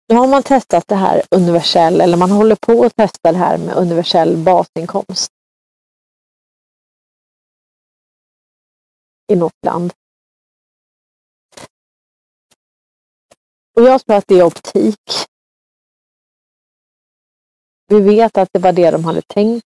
Nu 0.08 0.16
har 0.16 0.28
man 0.28 0.42
testat 0.42 0.84
det 0.88 0.94
här 0.94 1.22
universell, 1.30 2.00
eller 2.00 2.16
man 2.16 2.30
håller 2.30 2.56
på 2.56 2.84
att 2.84 2.96
testa 2.96 3.32
det 3.32 3.38
här 3.38 3.58
med 3.58 3.76
universell 3.76 4.36
basinkomst. 4.36 5.32
i 9.32 9.36
något 9.36 9.64
land. 9.66 9.92
Och 13.76 13.82
jag 13.82 14.06
tror 14.06 14.16
att 14.16 14.28
det 14.28 14.34
är 14.34 14.42
optik. 14.42 15.10
Vi 17.86 18.00
vet 18.00 18.38
att 18.38 18.48
det 18.52 18.58
var 18.58 18.72
det 18.72 18.90
de 18.90 19.04
hade 19.04 19.22
tänkt. 19.22 19.66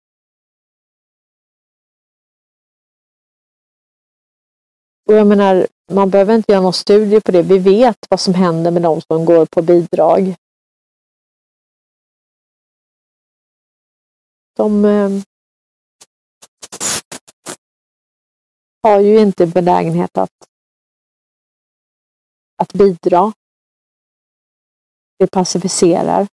Och 5.08 5.14
jag 5.14 5.28
menar, 5.28 5.68
man 5.92 6.10
behöver 6.10 6.36
inte 6.36 6.52
göra 6.52 6.62
någon 6.62 6.74
studie 6.74 7.22
på 7.22 7.32
det. 7.32 7.42
Vi 7.42 7.60
vet 7.60 7.98
vad 8.10 8.20
som 8.20 8.34
händer 8.34 8.72
med 8.72 8.82
de 8.82 9.02
som 9.02 9.26
går 9.26 9.46
på 9.46 9.62
bidrag. 9.62 10.36
De 14.56 14.86
eh, 14.86 15.10
har 18.84 19.00
ju 19.00 19.20
inte 19.20 19.48
benägenhet 19.48 20.18
att, 20.18 20.32
att 22.58 22.74
bidra. 22.74 23.34
Det 25.20 25.28
passiviserar. 25.28 26.28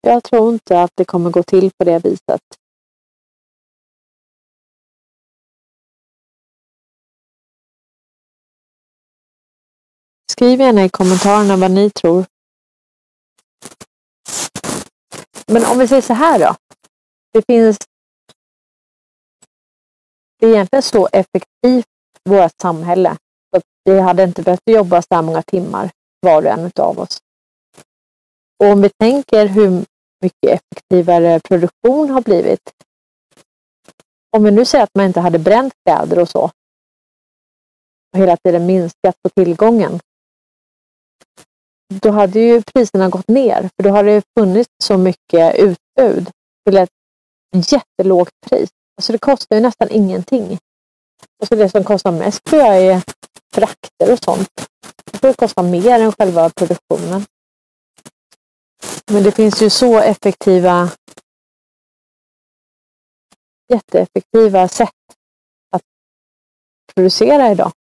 Jag 0.00 0.24
tror 0.24 0.52
inte 0.52 0.82
att 0.82 0.90
det 0.94 1.04
kommer 1.04 1.30
gå 1.30 1.42
till 1.42 1.70
på 1.78 1.84
det 1.84 1.98
viset. 1.98 2.40
Skriv 10.32 10.60
gärna 10.60 10.84
i 10.84 10.88
kommentarerna 10.88 11.56
vad 11.56 11.70
ni 11.70 11.90
tror. 11.90 12.24
Men 15.46 15.64
om 15.64 15.78
vi 15.78 15.88
säger 15.88 16.02
så 16.02 16.14
här 16.14 16.38
då. 16.38 16.56
Det 17.32 17.42
finns 17.46 17.78
det 20.38 20.46
är 20.46 20.50
egentligen 20.50 20.82
så 20.82 21.08
effektivt 21.12 21.86
i 22.26 22.30
vårt 22.30 22.60
samhälle. 22.62 23.16
Så 23.50 23.56
att 23.56 23.64
vi 23.84 24.00
hade 24.00 24.24
inte 24.24 24.42
behövt 24.42 24.62
jobba 24.64 25.02
så 25.02 25.14
här 25.14 25.22
många 25.22 25.42
timmar 25.42 25.90
var 26.20 26.42
och 26.42 26.48
en 26.48 26.70
av 26.76 26.98
oss. 26.98 27.18
Och 28.60 28.66
om 28.66 28.82
vi 28.82 28.90
tänker 28.98 29.46
hur 29.46 29.84
mycket 30.22 30.60
effektivare 30.60 31.40
produktion 31.40 32.10
har 32.10 32.20
blivit. 32.20 32.72
Om 34.36 34.44
vi 34.44 34.50
nu 34.50 34.64
säger 34.64 34.84
att 34.84 34.94
man 34.94 35.06
inte 35.06 35.20
hade 35.20 35.38
bränt 35.38 35.72
kläder 35.84 36.18
och 36.18 36.28
så. 36.28 36.50
Och 38.12 38.18
hela 38.18 38.36
tiden 38.36 38.66
minskat 38.66 39.14
på 39.22 39.28
tillgången 39.28 40.00
då 41.94 42.10
hade 42.10 42.40
ju 42.40 42.62
priserna 42.62 43.08
gått 43.08 43.28
ner, 43.28 43.70
för 43.76 43.82
då 43.82 43.90
har 43.90 44.04
det 44.04 44.22
funnits 44.38 44.70
så 44.82 44.96
mycket 44.96 45.54
utbud 45.54 46.30
till 46.64 46.76
ett 46.76 46.90
jättelågt 47.52 48.32
pris. 48.46 48.70
Alltså 48.96 49.12
det 49.12 49.18
kostar 49.18 49.56
ju 49.56 49.62
nästan 49.62 49.90
ingenting. 49.90 50.58
Alltså 51.42 51.56
det 51.56 51.68
som 51.68 51.84
kostar 51.84 52.12
mest 52.12 52.44
tror 52.44 52.62
jag 52.62 52.82
är 52.82 53.02
frakter 53.54 54.12
och 54.12 54.18
sånt. 54.18 54.48
Jag 55.12 55.20
tror 55.20 55.30
det 55.30 55.36
kostar 55.36 55.62
mer 55.62 56.00
än 56.00 56.12
själva 56.12 56.50
produktionen. 56.50 57.24
Men 59.12 59.22
det 59.22 59.32
finns 59.32 59.62
ju 59.62 59.70
så 59.70 59.98
effektiva, 59.98 60.90
jätteeffektiva 63.68 64.68
sätt 64.68 65.16
att 65.70 65.82
producera 66.94 67.52
idag. 67.52 67.72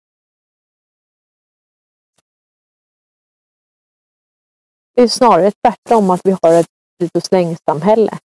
Det 4.95 5.01
är 5.01 5.07
snarare 5.07 5.51
tvärtom 5.51 6.09
att 6.09 6.21
vi 6.23 6.37
har 6.41 6.53
ett 6.53 6.67
slit 6.97 7.15
och 7.15 7.23
släng-samhälle. 7.23 8.19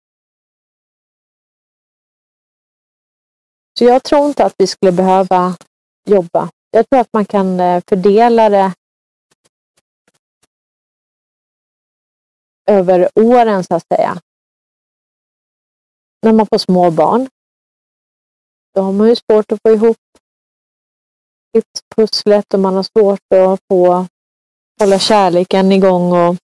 Så 3.78 3.84
jag 3.84 4.02
tror 4.04 4.26
inte 4.26 4.44
att 4.44 4.54
vi 4.58 4.66
skulle 4.66 4.92
behöva 4.92 5.56
jobba. 6.06 6.50
Jag 6.70 6.88
tror 6.88 7.00
att 7.00 7.12
man 7.12 7.24
kan 7.24 7.60
eh, 7.60 7.82
fördela 7.88 8.48
det 8.48 8.74
över 12.70 13.08
åren 13.14 13.64
så 13.64 13.74
att 13.74 13.86
säga. 13.94 14.20
När 16.22 16.32
man 16.32 16.46
får 16.46 16.58
små 16.58 16.90
barn, 16.90 17.28
då 18.74 18.80
har 18.82 18.92
man 18.92 19.08
ju 19.08 19.16
svårt 19.16 19.52
att 19.52 19.58
få 19.62 19.74
ihop 19.74 19.96
livspusslet 21.52 22.54
och 22.54 22.60
man 22.60 22.74
har 22.74 22.82
svårt 22.82 23.20
att 23.34 23.60
få 23.70 24.06
hålla 24.80 24.98
kärleken 24.98 25.72
igång 25.72 26.12
och 26.12 26.36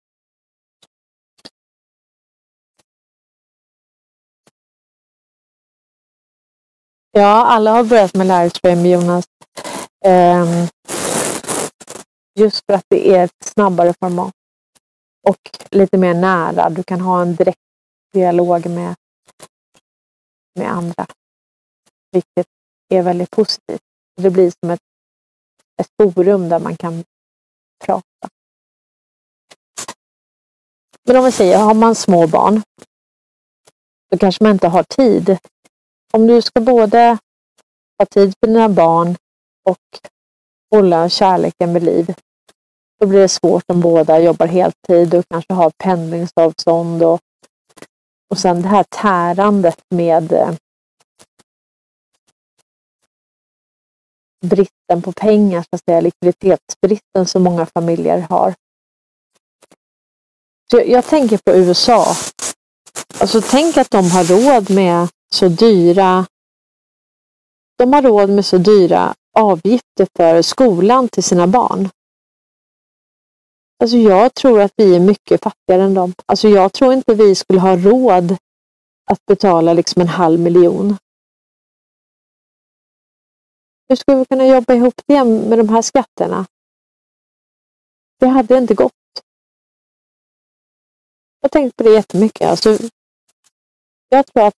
Ja, 7.11 7.47
alla 7.47 7.71
har 7.73 7.85
börjat 7.85 8.15
med 8.15 8.27
livestream 8.27 8.87
Jonas. 8.87 9.25
Ehm, 10.05 10.69
just 12.39 12.67
för 12.67 12.75
att 12.75 12.85
det 12.89 13.15
är 13.15 13.25
ett 13.25 13.45
snabbare 13.45 13.95
format. 14.01 14.38
Och 15.29 15.51
lite 15.71 15.99
mer 15.99 16.15
nära. 16.15 16.71
Du 16.71 16.83
kan 16.83 17.01
ha 17.01 17.23
en 17.23 17.37
direkt 17.37 17.61
dialog 18.13 18.67
med, 18.67 18.95
med 20.55 20.71
andra. 20.71 21.07
Vilket 22.11 22.47
är 22.89 23.03
väldigt 23.03 23.31
positivt. 23.31 23.83
Det 24.17 24.31
blir 24.31 24.53
som 24.61 24.71
ett, 24.71 24.81
ett 25.81 26.15
forum 26.15 26.49
där 26.49 26.61
man 26.61 26.77
kan 26.77 27.05
prata. 27.85 28.29
Men 31.05 31.17
om 31.17 31.25
vi 31.25 31.33
säger, 31.33 31.59
har 31.59 31.75
man 31.75 31.95
små 31.95 32.27
barn, 32.27 32.63
då 34.11 34.19
kanske 34.19 34.45
man 34.45 34.53
inte 34.53 34.69
har 34.69 34.83
tid 34.83 35.39
om 36.13 36.27
du 36.27 36.43
ska 36.43 36.61
både 36.61 37.19
ha 37.99 38.07
tid 38.07 38.35
för 38.41 38.47
dina 38.47 38.69
barn 38.69 39.17
och 39.65 40.01
hålla 40.71 41.09
kärleken 41.09 41.75
vid 41.75 41.83
liv, 41.83 42.15
då 43.01 43.07
blir 43.07 43.21
det 43.21 43.29
svårt 43.29 43.65
om 43.67 43.81
båda 43.81 44.21
jobbar 44.21 44.47
heltid 44.47 45.15
och 45.15 45.25
kanske 45.31 45.53
har 45.53 45.73
pendlingsavstånd 45.85 47.03
och, 47.03 47.21
och 48.31 48.39
sen 48.39 48.63
det 48.63 48.69
här 48.69 48.85
tärandet 48.89 49.83
med 49.95 50.33
eh, 50.33 50.55
bristen 54.47 55.03
på 55.03 55.13
pengar, 55.13 55.63
så 55.63 55.69
att 55.71 55.85
säga, 55.85 56.01
likviditetsbristen 56.01 57.27
som 57.27 57.43
många 57.43 57.67
familjer 57.67 58.19
har. 58.19 58.55
Så 60.71 60.77
jag, 60.77 60.89
jag 60.89 61.05
tänker 61.05 61.39
på 61.45 61.53
USA. 61.57 62.07
Alltså 63.21 63.41
tänk 63.51 63.77
att 63.77 63.91
de 63.91 64.11
har 64.11 64.25
råd 64.25 64.71
med 64.71 65.09
så 65.35 65.49
dyra 65.49 66.27
de 67.79 67.93
har 67.93 68.03
råd 68.03 68.31
med 68.31 68.47
så 68.47 68.59
dyra 68.59 69.15
avgifter 69.39 70.07
för 70.17 70.43
skolan 70.43 71.09
till 71.09 71.23
sina 71.23 71.47
barn. 71.47 71.89
Alltså 73.81 73.97
jag 73.97 74.35
tror 74.35 74.61
att 74.61 74.73
vi 74.77 74.97
är 74.97 75.01
mycket 75.01 75.43
fattigare 75.43 75.83
än 75.83 75.95
dem. 75.95 76.15
Alltså 76.27 76.49
jag 76.49 76.73
tror 76.73 76.93
inte 76.93 77.15
vi 77.15 77.35
skulle 77.35 77.61
ha 77.61 77.77
råd 77.77 78.37
att 79.11 79.27
betala 79.27 79.73
liksom 79.73 80.03
en 80.03 80.09
halv 80.09 80.41
miljon. 80.41 80.97
Hur 83.89 83.97
skulle 83.97 84.19
vi 84.19 84.25
kunna 84.25 84.47
jobba 84.47 84.75
ihop 84.75 85.01
det 85.07 85.25
med 85.25 85.59
de 85.59 85.69
här 85.69 85.83
skatterna? 85.83 86.47
Det 88.19 88.27
hade 88.27 88.59
inte 88.59 88.75
gått. 88.75 88.93
Jag 91.41 91.45
har 91.45 91.49
tänkt 91.49 91.77
på 91.77 91.83
det 91.83 91.91
jättemycket. 91.91 92.49
Alltså, 92.49 92.79
jag 94.09 94.27
tror 94.27 94.47
att 94.47 94.55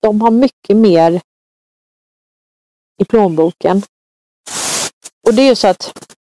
de 0.00 0.20
har 0.20 0.30
mycket 0.30 0.76
mer 0.76 1.20
i 3.02 3.04
plånboken. 3.04 3.82
Och 5.26 5.34
det 5.34 5.42
är 5.42 5.48
ju 5.48 5.56
så 5.56 5.68
att 5.68 6.15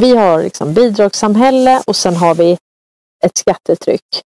vi 0.00 0.16
har 0.16 0.42
liksom 0.42 0.74
bidragssamhälle 0.74 1.82
och 1.86 1.96
sen 1.96 2.16
har 2.16 2.34
vi 2.34 2.58
ett 3.24 3.38
skattetryck. 3.38 4.22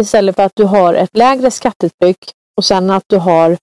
Istället 0.00 0.36
för 0.36 0.42
att 0.42 0.56
du 0.56 0.64
har 0.64 0.94
ett 0.94 1.16
lägre 1.16 1.50
skattetryck 1.50 2.32
och 2.56 2.64
sen 2.64 2.90
att 2.90 3.04
du 3.06 3.16
har 3.16 3.58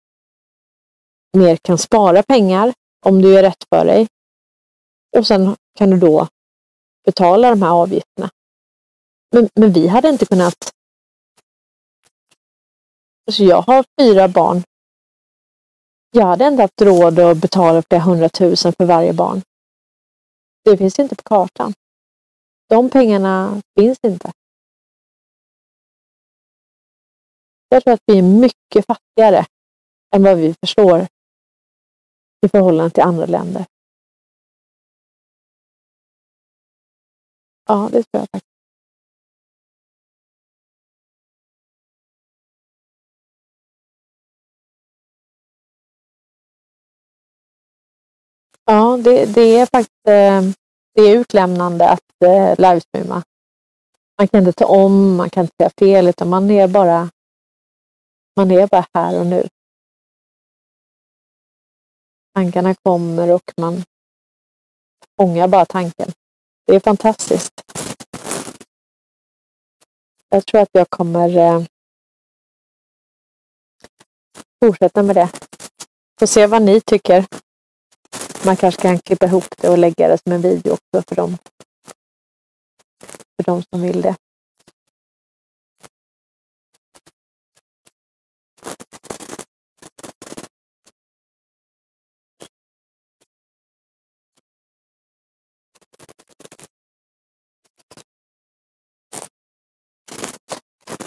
mer 1.37 1.55
kan 1.55 1.77
spara 1.77 2.23
pengar 2.23 2.73
om 3.05 3.21
du 3.21 3.33
gör 3.33 3.43
rätt 3.43 3.63
för 3.69 3.85
dig. 3.85 4.07
Och 5.17 5.27
sen 5.27 5.55
kan 5.77 5.89
du 5.89 5.97
då 5.97 6.27
betala 7.05 7.49
de 7.49 7.61
här 7.61 7.71
avgifterna. 7.71 8.29
Men, 9.31 9.49
men 9.55 9.73
vi 9.73 9.87
hade 9.87 10.09
inte 10.09 10.25
kunnat 10.25 10.73
så 13.31 13.43
jag 13.43 13.61
har 13.61 13.85
fyra 14.01 14.27
barn. 14.27 14.63
Jag 16.11 16.25
hade 16.25 16.47
inte 16.47 16.61
haft 16.61 16.81
råd 16.81 17.19
att 17.19 17.37
betala 17.37 17.81
flera 17.89 18.01
hundratusen 18.01 18.73
för 18.73 18.85
varje 18.85 19.13
barn. 19.13 19.41
Det 20.67 20.77
finns 20.77 20.99
inte 20.99 21.15
på 21.15 21.23
kartan. 21.23 21.73
De 22.69 22.89
pengarna 22.89 23.61
finns 23.79 23.99
inte. 24.03 24.31
Jag 27.69 27.83
tror 27.83 27.93
att 27.93 28.03
vi 28.05 28.17
är 28.17 28.23
mycket 28.41 28.85
fattigare 28.85 29.45
än 30.15 30.23
vad 30.23 30.37
vi 30.37 30.53
förstår 30.53 31.07
i 32.45 32.49
förhållande 32.49 32.89
till 32.89 33.03
andra 33.03 33.25
länder. 33.25 33.65
Ja, 37.67 37.89
det 37.91 38.03
tror 38.03 38.21
jag 38.21 38.29
faktiskt. 38.31 38.56
Ja, 48.69 48.97
det, 48.97 49.25
det 49.25 49.41
är 49.41 49.65
faktiskt 49.65 50.07
eh, 50.07 50.41
det 50.93 51.01
är 51.01 51.17
utlämnande 51.19 51.89
att 51.89 52.23
eh, 52.25 52.55
livestreama. 52.57 53.23
Man 54.17 54.27
kan 54.27 54.39
inte 54.39 54.51
ta 54.51 54.65
om, 54.65 55.15
man 55.15 55.29
kan 55.29 55.43
inte 55.43 55.55
säga 55.59 55.69
fel, 55.79 56.07
utan 56.07 56.29
man 56.29 56.51
är 56.51 56.67
bara, 56.67 57.09
man 58.35 58.51
är 58.51 58.67
bara 58.67 58.85
här 58.93 59.19
och 59.19 59.25
nu. 59.25 59.47
Tankarna 62.33 62.75
kommer 62.75 63.31
och 63.31 63.51
man 63.57 63.83
fångar 65.19 65.47
bara 65.47 65.65
tanken. 65.65 66.11
Det 66.65 66.75
är 66.75 66.79
fantastiskt. 66.79 67.61
Jag 70.29 70.45
tror 70.45 70.61
att 70.61 70.69
jag 70.71 70.89
kommer 70.89 71.37
eh, 71.37 71.63
fortsätta 74.65 75.03
med 75.03 75.15
det. 75.15 75.29
Får 76.19 76.25
se 76.25 76.47
vad 76.47 76.61
ni 76.61 76.81
tycker. 76.81 77.25
Man 78.45 78.55
kanske 78.55 78.81
kan 78.81 78.99
klippa 78.99 79.25
ihop 79.25 79.45
det 79.57 79.69
och 79.69 79.77
lägga 79.77 80.07
det 80.07 80.17
som 80.23 80.31
en 80.31 80.41
video 80.41 80.73
också 80.73 81.03
för 81.07 81.15
dem. 81.15 81.37
För 83.37 83.43
dem 83.43 83.63
som 83.69 83.81
vill 83.81 84.01
det. 84.01 84.15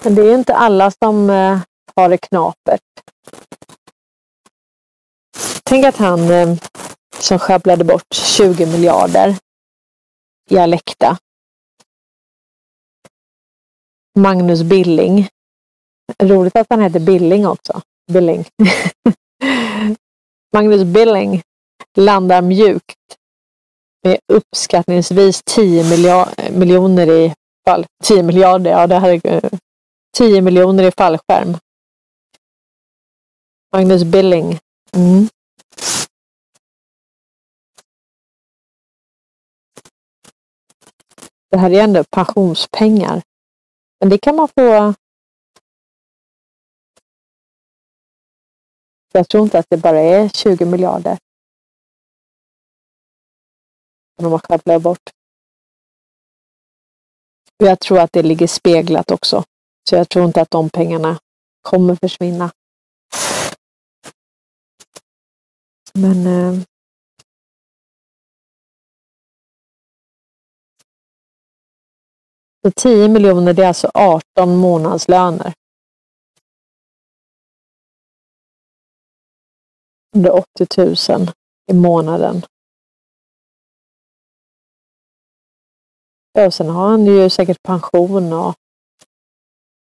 Men 0.03 0.15
det 0.15 0.23
är 0.23 0.35
inte 0.35 0.55
alla 0.55 0.91
som 0.91 1.31
eh, 1.31 1.59
har 1.97 2.09
det 2.09 2.19
knapert. 2.19 2.81
Tänk 5.71 5.85
att 5.85 5.97
han 5.97 6.31
eh, 6.31 6.57
som 7.19 7.39
sjabblade 7.39 7.85
bort 7.85 8.15
20 8.15 8.67
miljarder 8.67 9.37
i 10.51 10.59
Alecta. 10.59 11.19
Magnus 14.19 14.63
Billing. 14.63 15.29
Roligt 16.23 16.57
att 16.57 16.67
han 16.71 16.81
heter 16.83 17.01
Billing 17.01 17.47
också. 17.47 17.81
Billing. 18.13 18.45
Magnus 20.53 20.85
Billing 20.85 21.43
landar 21.97 22.43
mjukt 22.43 23.17
med 24.05 24.19
uppskattningsvis 24.33 25.43
10 25.45 25.85
miljoner 26.51 27.11
i 27.11 27.35
fall. 27.65 27.87
10 28.05 28.23
miljarder, 28.23 28.71
ja 28.71 28.87
det 28.87 28.99
här 28.99 29.27
är 29.27 29.45
eh, 29.45 29.51
10 30.17 30.43
miljoner 30.43 30.83
i 30.83 30.91
fallskärm. 30.91 31.57
Magnus 33.73 34.05
Billing. 34.05 34.59
Mm. 34.97 35.29
Det 41.51 41.59
här 41.59 41.71
är 41.71 41.85
ändå 41.85 42.05
pensionspengar. 42.05 43.23
Men 44.01 44.09
det 44.09 44.19
kan 44.19 44.37
man 44.37 44.49
få. 44.49 44.95
Jag 49.13 49.29
tror 49.29 49.45
inte 49.45 49.59
att 49.59 49.67
det 49.69 49.77
bara 49.77 50.01
är 50.01 50.29
20 50.29 50.65
miljarder. 50.65 51.19
Som 54.17 54.25
de 54.25 54.33
har 54.33 54.39
sjabblat 54.39 54.83
bort. 54.83 55.11
Jag 57.57 57.81
tror 57.81 57.99
att 57.99 58.13
det 58.13 58.23
ligger 58.23 58.47
speglat 58.47 59.11
också. 59.11 59.45
Så 59.89 59.97
jag 59.97 60.09
tror 60.09 60.25
inte 60.25 60.43
att 60.43 60.51
de 60.51 60.71
pengarna 60.71 61.19
kommer 61.63 61.95
försvinna. 61.95 62.51
Men 65.95 66.27
eh, 66.27 66.63
Så 72.63 72.71
10 72.77 73.09
miljoner 73.09 73.53
det 73.53 73.63
är 73.63 73.69
alltså 73.69 73.91
18 73.95 74.57
månadslöner. 74.57 75.53
180 80.15 80.67
000 80.77 81.31
i 81.71 81.75
månaden. 81.75 82.43
och 86.47 86.55
sen 86.55 86.69
har 86.69 86.89
han 86.89 87.07
ju 87.07 87.31
säkert 87.31 87.63
pension 87.63 88.33
och 88.33 88.55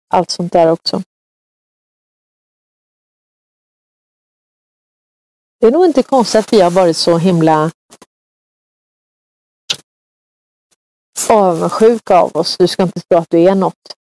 allt 0.07 0.29
sånt 0.29 0.53
där 0.53 0.71
också. 0.71 1.01
Det 5.59 5.67
är 5.67 5.71
nog 5.71 5.85
inte 5.85 6.03
konstigt 6.03 6.39
att 6.39 6.53
vi 6.53 6.61
har 6.61 6.71
varit 6.71 6.97
så 6.97 7.17
himla 7.17 7.71
avundsjuka 11.29 12.17
av 12.17 12.37
oss. 12.37 12.57
Du 12.57 12.67
ska 12.67 12.83
inte 12.83 12.99
tro 12.99 13.17
att 13.17 13.29
du 13.29 13.39
är 13.39 13.55
något. 13.55 13.95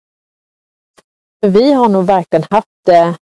För 1.41 1.49
vi 1.49 1.73
har 1.73 1.89
nog 1.89 2.05
verkligen 2.05 2.45
haft 2.49 2.67
det. 2.85 3.17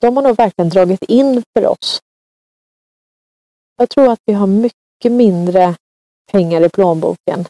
De 0.00 0.16
har 0.16 0.22
nog 0.22 0.36
verkligen 0.36 0.68
dragit 0.68 1.02
in 1.02 1.42
för 1.52 1.66
oss. 1.66 2.00
Jag 3.76 3.90
tror 3.90 4.12
att 4.12 4.20
vi 4.24 4.32
har 4.32 4.46
mycket 4.46 5.12
mindre 5.12 5.76
pengar 6.32 6.64
i 6.64 6.68
plånboken 6.68 7.44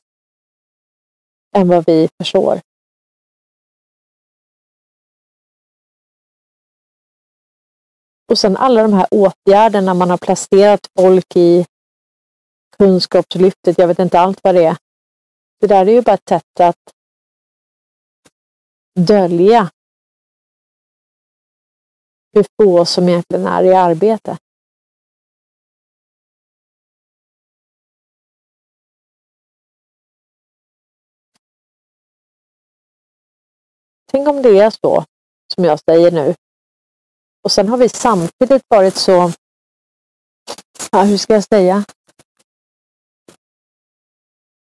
än 1.57 1.68
vad 1.68 1.86
vi 1.86 2.09
förstår. 2.18 2.61
Och 8.30 8.38
sen 8.38 8.57
alla 8.57 8.82
de 8.82 8.92
här 8.92 9.07
åtgärderna 9.11 9.94
man 9.94 10.11
har 10.11 10.18
placerat 10.18 10.80
folk 10.98 11.36
i 11.36 11.66
kunskapslyftet, 12.81 13.78
jag 13.78 13.89
vet 13.89 13.99
inte 13.99 14.20
allt 14.20 14.41
vad 14.43 14.55
det 14.55 14.64
är. 14.64 14.76
Det 15.61 15.66
där 15.66 15.87
är 15.87 15.93
ju 15.93 16.03
bara 16.03 16.14
ett 16.14 16.28
sätt 16.28 16.61
att 16.61 16.76
dölja 19.07 19.70
hur 22.33 22.45
få 22.57 22.85
som 22.85 23.09
egentligen 23.09 23.47
är 23.47 23.64
i 23.64 23.74
arbete. 23.74 24.39
Tänk 34.11 34.28
om 34.28 34.43
det 34.43 34.59
är 34.59 34.70
så 34.70 35.05
som 35.55 35.64
jag 35.64 35.81
säger 35.81 36.11
nu. 36.11 36.35
Och 37.43 37.53
sen 37.53 37.68
har 37.68 37.76
vi 37.76 37.89
samtidigt 37.89 38.64
varit 38.68 38.95
så, 38.95 39.33
ja, 40.93 41.03
hur 41.03 41.18
ska 41.18 41.35
jag 41.35 41.45
säga? 41.45 41.85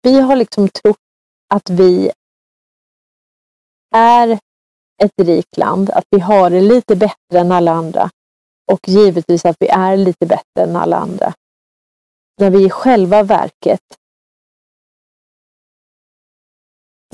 Vi 0.02 0.20
har 0.20 0.36
liksom 0.36 0.68
trott 0.68 0.96
att 1.54 1.70
vi 1.70 2.12
är 3.94 4.38
ett 5.02 5.20
rikt 5.22 5.56
land, 5.56 5.90
att 5.90 6.04
vi 6.10 6.18
har 6.18 6.50
det 6.50 6.60
lite 6.60 6.96
bättre 6.96 7.40
än 7.40 7.52
alla 7.52 7.72
andra. 7.72 8.10
Och 8.72 8.88
givetvis 8.88 9.44
att 9.44 9.56
vi 9.60 9.68
är 9.68 9.96
lite 9.96 10.26
bättre 10.26 10.62
än 10.62 10.76
alla 10.76 10.96
andra. 10.96 11.34
När 12.40 12.50
vi 12.50 12.66
i 12.66 12.70
själva 12.70 13.22
verket 13.22 13.80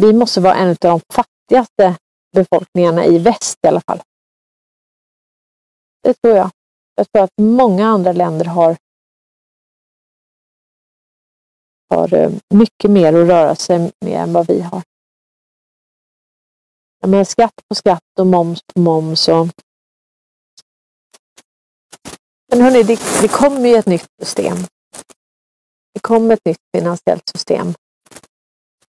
vi 0.01 0.13
måste 0.13 0.41
vara 0.41 0.55
en 0.55 0.69
av 0.69 0.77
de 0.77 1.01
fattigaste 1.13 1.97
befolkningarna 2.33 3.05
i 3.05 3.19
väst 3.19 3.59
i 3.63 3.69
alla 3.69 3.81
fall. 3.81 4.03
Det 6.03 6.15
tror 6.15 6.37
jag. 6.37 6.51
Jag 6.95 7.13
tror 7.13 7.25
att 7.25 7.39
många 7.41 7.87
andra 7.87 8.13
länder 8.13 8.45
har, 8.45 8.77
har 11.91 12.33
mycket 12.55 12.91
mer 12.91 13.13
att 13.13 13.29
röra 13.29 13.55
sig 13.55 13.79
med 13.79 14.23
än 14.23 14.33
vad 14.33 14.47
vi 14.47 14.61
har. 14.61 14.83
Men 17.07 17.27
skatt 17.27 17.55
på 17.69 17.75
skatt 17.75 18.19
och 18.19 18.27
moms 18.27 18.61
på 18.75 18.81
moms. 18.81 19.29
Och... 19.29 19.47
Men 22.51 22.61
hörni, 22.61 22.83
det, 22.83 23.01
det 23.23 23.29
kommer 23.29 23.69
ju 23.69 23.77
ett 23.77 23.87
nytt 23.87 24.09
system. 24.23 24.57
Det 25.95 26.01
kommer 26.01 26.35
ett 26.35 26.45
nytt 26.45 26.61
finansiellt 26.77 27.29
system. 27.29 27.75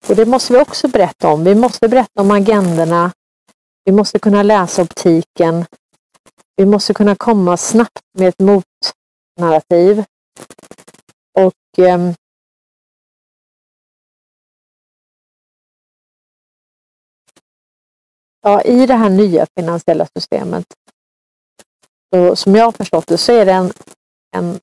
Och 0.08 0.16
det 0.16 0.26
måste 0.26 0.54
vi 0.54 0.60
också 0.60 0.88
berätta 0.88 1.28
om. 1.28 1.44
Vi 1.44 1.56
måste 1.56 1.88
berätta 1.88 2.22
om 2.22 2.32
agendorna. 2.32 3.12
Vi 3.86 3.92
måste 3.92 4.20
kunna 4.20 4.44
läsa 4.44 4.82
optiken. 4.82 5.66
Vi 6.56 6.66
måste 6.66 6.94
kunna 6.94 7.16
komma 7.16 7.58
snabbt 7.58 8.02
med 8.18 8.28
ett 8.28 8.40
motnarrativ. 8.40 10.04
Och 11.40 11.86
eh, 11.86 12.14
ja, 18.44 18.62
i 18.62 18.86
det 18.86 18.94
här 18.94 19.10
nya 19.10 19.48
finansiella 19.60 20.08
systemet, 20.18 20.66
så, 22.14 22.36
som 22.36 22.56
jag 22.56 22.66
har 22.66 22.72
förstått 22.72 23.08
det, 23.08 23.18
så 23.18 23.32
är 23.32 23.46
det 23.46 23.52
en, 23.52 23.74
en 24.36 24.60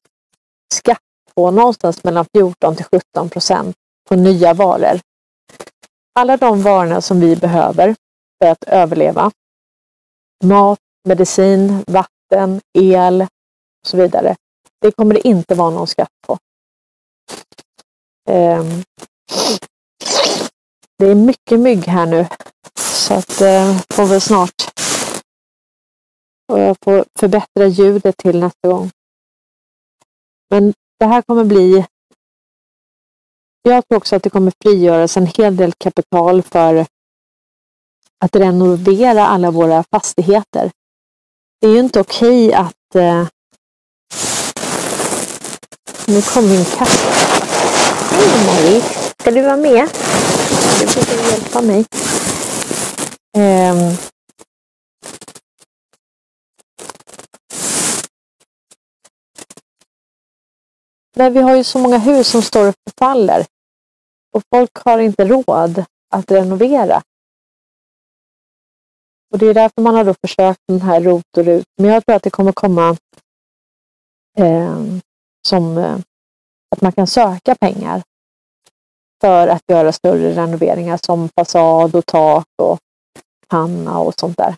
skatt 0.75 1.03
på 1.35 1.51
någonstans 1.51 2.05
mellan 2.05 2.27
14 2.37 2.77
till 2.77 2.85
17 2.85 3.31
procent 3.31 3.77
på 4.09 4.17
nya 4.17 4.55
varor. 4.55 5.01
Alla 6.15 6.37
de 6.37 6.63
varorna 6.63 7.01
som 7.01 7.21
vi 7.21 7.37
behöver 7.37 7.95
för 8.43 8.51
att 8.51 8.65
överleva. 8.65 9.31
Mat, 10.45 10.79
medicin, 11.09 11.85
vatten, 11.87 12.61
el 12.79 13.23
och 13.23 13.89
så 13.89 13.97
vidare. 13.97 14.37
Det 14.81 14.93
kommer 14.93 15.15
det 15.15 15.29
inte 15.29 15.55
vara 15.55 15.71
någon 15.71 15.87
skatt 15.87 16.13
på. 16.27 16.39
Ehm. 18.31 18.83
Det 20.99 21.07
är 21.07 21.15
mycket 21.15 21.61
mygg 21.61 21.87
här 21.87 22.07
nu 22.07 22.27
så 23.11 23.17
att 23.17 23.41
eh, 23.41 23.81
får 23.91 24.07
väl 24.07 24.21
snart 24.21 24.63
eh, 26.49 26.55
och 26.55 26.61
jag 26.61 26.77
får 26.85 27.05
förbättra 27.19 27.67
ljudet 27.67 28.17
till 28.17 28.41
nästa 28.41 28.69
gång. 28.69 28.91
Men 30.51 30.75
det 30.99 31.07
här 31.07 31.23
kommer 31.23 31.45
bli... 31.45 31.87
Jag 33.63 33.89
tror 33.89 33.97
också 33.97 34.17
att 34.17 34.23
det 34.23 34.31
kommer 34.31 34.53
frigöras 34.63 35.17
en 35.17 35.27
hel 35.27 35.57
del 35.57 35.73
kapital 35.79 36.43
för 36.43 36.87
att 38.25 38.37
renovera 38.37 39.27
alla 39.27 39.51
våra 39.51 39.85
fastigheter. 39.91 40.71
Det 41.61 41.67
är 41.67 41.73
ju 41.73 41.81
inte 41.81 42.01
okej 42.01 42.49
okay 42.49 42.53
att... 42.53 42.95
Eh... 42.95 43.27
Nu 46.07 46.23
kom 46.23 46.49
min 46.49 46.65
katt. 46.65 47.01
Hej 48.11 48.47
Mary! 48.47 48.81
Ska 49.21 49.31
du 49.31 49.43
vara 49.43 49.57
med? 49.57 49.89
Du 50.81 50.87
får 50.87 51.31
hjälpa 51.31 51.61
mig. 51.63 51.85
Eh... 53.37 54.11
Nej, 61.17 61.31
vi 61.31 61.41
har 61.41 61.57
ju 61.57 61.65
så 61.65 61.79
många 61.79 61.99
hus 61.99 62.29
som 62.29 62.43
står 62.43 62.69
och 62.69 62.75
förfaller. 62.89 63.47
Och 64.33 64.43
folk 64.55 64.71
har 64.75 64.99
inte 64.99 65.25
råd 65.25 65.85
att 66.11 66.31
renovera. 66.31 67.03
Och 69.33 69.39
det 69.39 69.47
är 69.47 69.55
därför 69.55 69.83
man 69.83 69.95
har 69.95 70.05
då 70.05 70.15
försökt 70.15 70.61
den 70.69 70.81
här 70.81 71.01
ROT 71.01 71.37
och 71.37 71.45
RUT. 71.45 71.67
Men 71.77 71.91
jag 71.91 72.07
tror 72.07 72.17
att 72.17 72.23
det 72.23 72.31
kommer 72.31 72.53
komma 72.53 72.97
eh, 74.39 74.83
som 75.49 75.79
eh, 75.79 75.99
att 76.71 76.81
man 76.81 76.93
kan 76.93 77.07
söka 77.07 77.55
pengar 77.55 78.03
för 79.21 79.49
att 79.49 79.63
göra 79.69 79.93
större 79.93 80.35
renoveringar 80.35 80.99
som 81.07 81.29
fasad 81.29 81.95
och 81.95 82.07
tak 82.07 82.47
och 82.63 82.79
panna 83.51 83.99
och 83.99 84.15
sånt 84.21 84.37
där. 84.37 84.57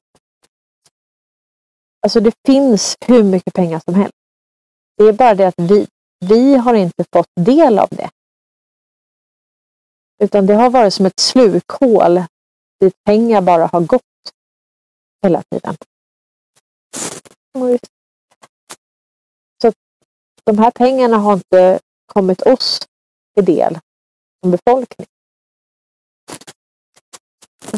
Alltså 2.01 2.20
det 2.20 2.32
finns 2.47 2.97
hur 3.07 3.22
mycket 3.22 3.55
pengar 3.55 3.80
som 3.84 3.95
helst. 3.95 4.14
Det 4.97 5.05
är 5.05 5.12
bara 5.12 5.34
det 5.34 5.49
att 5.49 5.59
vi, 5.59 5.86
vi 6.20 6.57
har 6.57 6.74
inte 6.74 7.05
fått 7.12 7.30
del 7.40 7.78
av 7.78 7.88
det. 7.90 8.11
Utan 10.22 10.47
det 10.47 10.55
har 10.55 10.70
varit 10.70 10.95
som 10.95 11.07
ett 11.07 11.20
slukhål 11.20 12.22
dit 12.80 13.05
pengar 13.05 13.43
bara 13.43 13.66
har 13.66 13.80
gått 13.80 14.03
hela 15.22 15.43
tiden. 15.43 15.76
Så 19.62 19.72
de 20.45 20.59
här 20.59 20.70
pengarna 20.70 21.16
har 21.16 21.32
inte 21.32 21.80
kommit 22.07 22.43
oss 22.43 22.80
till 23.34 23.45
del 23.45 23.78
som 24.40 24.51
befolkning. 24.51 25.07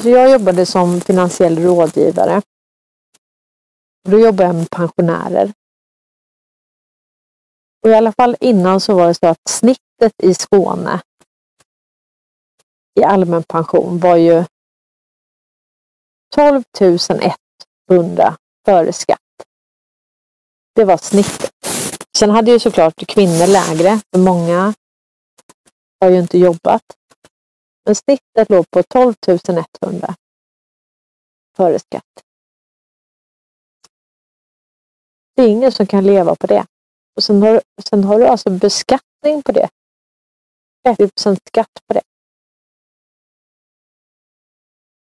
Alltså 0.04 0.18
jag 0.18 0.30
jobbade 0.30 0.66
som 0.66 1.00
finansiell 1.00 1.58
rådgivare. 1.58 2.42
Då 4.08 4.18
jobbade 4.18 4.48
jag 4.48 4.54
med 4.54 4.70
pensionärer. 4.70 5.52
Och 7.82 7.90
I 7.90 7.94
alla 7.94 8.12
fall 8.12 8.36
innan 8.40 8.80
så 8.80 8.94
var 8.94 9.06
det 9.06 9.14
så 9.14 9.26
att 9.26 9.48
snittet 9.48 10.12
i 10.22 10.34
Skåne 10.34 11.00
i 13.00 13.04
allmän 13.04 13.42
pension 13.42 13.98
var 13.98 14.16
ju 14.16 14.44
12 16.34 16.62
100 17.90 18.36
före 18.64 18.92
skatt. 18.92 19.18
Det 20.74 20.84
var 20.84 20.96
snittet. 20.96 21.52
Sen 22.18 22.30
hade 22.30 22.50
ju 22.50 22.58
såklart 22.58 23.06
kvinnor 23.06 23.46
lägre, 23.46 24.00
för 24.12 24.18
många 24.18 24.74
har 26.00 26.10
ju 26.10 26.18
inte 26.18 26.38
jobbat. 26.38 26.84
Men 27.84 27.94
snittet 27.94 28.50
låg 28.50 28.70
på 28.70 28.82
12 28.82 29.14
100 29.82 30.14
före 31.56 31.78
skatt. 31.78 32.24
Det 35.36 35.42
är 35.42 35.48
ingen 35.48 35.72
som 35.72 35.86
kan 35.86 36.04
leva 36.04 36.34
på 36.34 36.46
det. 36.46 36.66
Och 37.16 37.24
sen 37.24 37.42
har, 37.42 37.62
sen 37.88 38.04
har 38.04 38.18
du 38.18 38.26
alltså 38.26 38.50
beskattning 38.50 39.42
på 39.44 39.52
det. 39.52 39.68
30% 40.86 41.38
skatt 41.48 41.80
på 41.86 41.94
det. 41.94 42.02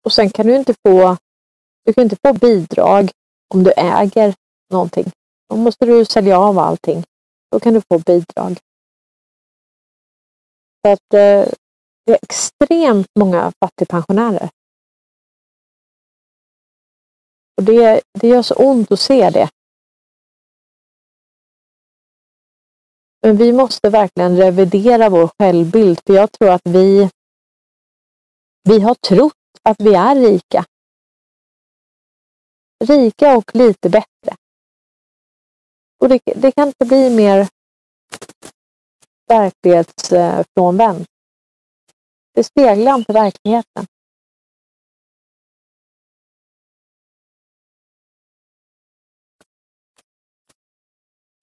Och 0.03 0.13
sen 0.13 0.29
kan 0.29 0.47
du 0.47 0.55
inte 0.55 0.73
få, 0.87 1.17
du 1.85 1.93
kan 1.93 2.03
inte 2.03 2.17
få 2.25 2.33
bidrag 2.33 3.11
om 3.53 3.63
du 3.63 3.71
äger 3.77 4.35
någonting. 4.71 5.11
Då 5.49 5.55
måste 5.55 5.85
du 5.85 6.05
sälja 6.05 6.39
av 6.39 6.59
allting. 6.59 7.03
Då 7.51 7.59
kan 7.59 7.73
du 7.73 7.81
få 7.81 7.99
bidrag. 7.99 8.59
Så 10.81 10.91
att 10.91 11.13
eh, 11.13 11.53
det 12.05 12.11
är 12.11 12.19
extremt 12.21 13.07
många 13.19 13.51
fattigpensionärer. 13.59 14.49
Och 17.57 17.63
det, 17.63 18.01
det 18.19 18.27
gör 18.27 18.41
så 18.41 18.55
ont 18.55 18.91
att 18.91 18.99
se 18.99 19.29
det. 19.29 19.49
Men 23.21 23.37
vi 23.37 23.53
måste 23.53 23.89
verkligen 23.89 24.37
revidera 24.37 25.09
vår 25.09 25.29
självbild, 25.39 25.99
för 26.05 26.13
jag 26.13 26.31
tror 26.31 26.49
att 26.49 26.61
vi, 26.63 27.09
vi 28.63 28.79
har 28.79 28.95
trott 28.95 29.33
att 29.63 29.81
vi 29.81 29.93
är 29.95 30.15
rika. 30.15 30.65
Rika 32.83 33.37
och 33.37 33.55
lite 33.55 33.89
bättre. 33.89 34.35
Och 35.99 36.09
det, 36.09 36.19
det 36.35 36.51
kan 36.51 36.67
inte 36.67 36.85
bli 36.85 37.09
mer 37.15 37.47
verklighetsfrånvänt. 39.27 40.99
Eh, 40.99 41.14
det 42.35 42.43
speglar 42.43 42.95
inte 42.95 43.13
verkligheten. 43.13 43.87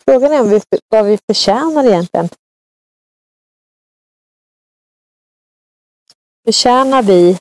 Frågan 0.04 0.32
är 0.32 0.40
om 0.40 0.50
vi, 0.50 0.60
vad 0.88 1.06
vi 1.06 1.18
förtjänar 1.26 1.84
egentligen. 1.84 2.28
Förtjänar 6.44 7.02
vi 7.02 7.38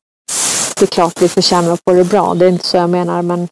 det 0.80 0.86
är 0.86 0.88
klart 0.88 1.22
vi 1.22 1.30
förtjänar 1.30 1.74
att 1.74 1.84
få 1.84 1.94
det 1.94 2.04
bra, 2.04 2.34
det 2.34 2.46
är 2.46 2.50
inte 2.50 2.66
så 2.66 2.78
jag 2.78 2.90
menar, 2.90 3.22
men 3.22 3.48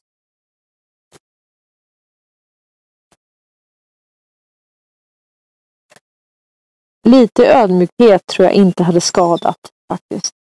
Lite 7.04 7.46
ödmjukhet 7.46 8.26
tror 8.26 8.46
jag 8.46 8.54
inte 8.56 8.84
hade 8.84 9.02
skadat 9.02 9.79
faktiskt. 9.90 10.34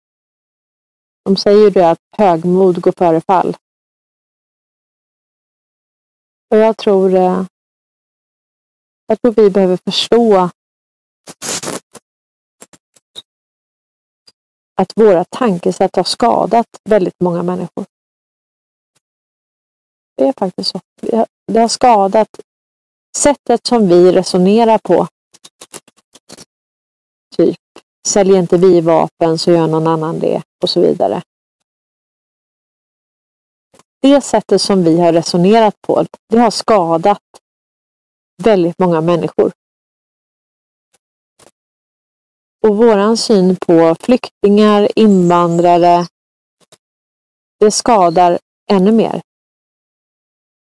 De 1.25 1.37
säger 1.37 1.59
ju 1.59 1.69
det 1.69 1.89
att 1.89 1.99
högmod 2.17 2.81
går 2.81 2.91
före 2.91 3.21
fall. 3.21 3.57
Och 6.49 6.57
jag 6.57 6.77
tror, 6.77 7.13
eh, 7.15 7.45
jag 9.07 9.21
tror 9.21 9.31
vi 9.31 9.49
behöver 9.49 9.77
förstå 9.77 10.49
att 14.81 14.93
våra 14.95 15.25
tankesätt 15.25 15.95
har 15.95 16.03
skadat 16.03 16.67
väldigt 16.83 17.19
många 17.19 17.43
människor. 17.43 17.85
Det 20.17 20.27
är 20.27 20.33
faktiskt 20.37 20.69
så. 20.69 20.79
Det 21.47 21.59
har 21.59 21.67
skadat 21.67 22.39
sättet 23.17 23.67
som 23.67 23.87
vi 23.87 24.11
resonerar 24.11 24.77
på. 24.77 25.07
Typ, 27.37 27.59
säljer 28.07 28.39
inte 28.39 28.57
vi 28.57 28.81
vapen 28.81 29.37
så 29.37 29.51
gör 29.51 29.67
någon 29.67 29.87
annan 29.87 30.19
det 30.19 30.43
och 30.63 30.69
så 30.69 30.81
vidare. 30.81 31.21
Det 34.01 34.21
sättet 34.21 34.61
som 34.61 34.83
vi 34.83 34.99
har 34.99 35.13
resonerat 35.13 35.81
på, 35.81 36.05
det 36.29 36.37
har 36.37 36.51
skadat 36.51 37.21
väldigt 38.43 38.79
många 38.79 39.01
människor. 39.01 39.51
Och 42.67 42.77
våran 42.77 43.17
syn 43.17 43.55
på 43.55 43.95
flyktingar, 43.99 44.89
invandrare, 44.95 46.07
det 47.59 47.71
skadar 47.71 48.39
ännu 48.71 48.91
mer. 48.91 49.21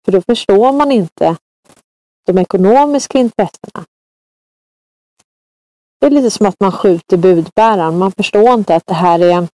För 0.05 0.11
då 0.11 0.21
förstår 0.21 0.71
man 0.71 0.91
inte 0.91 1.37
de 2.25 2.37
ekonomiska 2.37 3.19
intressena. 3.19 3.85
Det 5.99 6.05
är 6.05 6.09
lite 6.09 6.31
som 6.31 6.45
att 6.45 6.59
man 6.59 6.71
skjuter 6.71 7.17
budbäraren. 7.17 7.97
Man 7.97 8.11
förstår 8.11 8.53
inte 8.53 8.75
att 8.75 8.85
det 8.85 8.93
här 8.93 9.19
är 9.19 9.47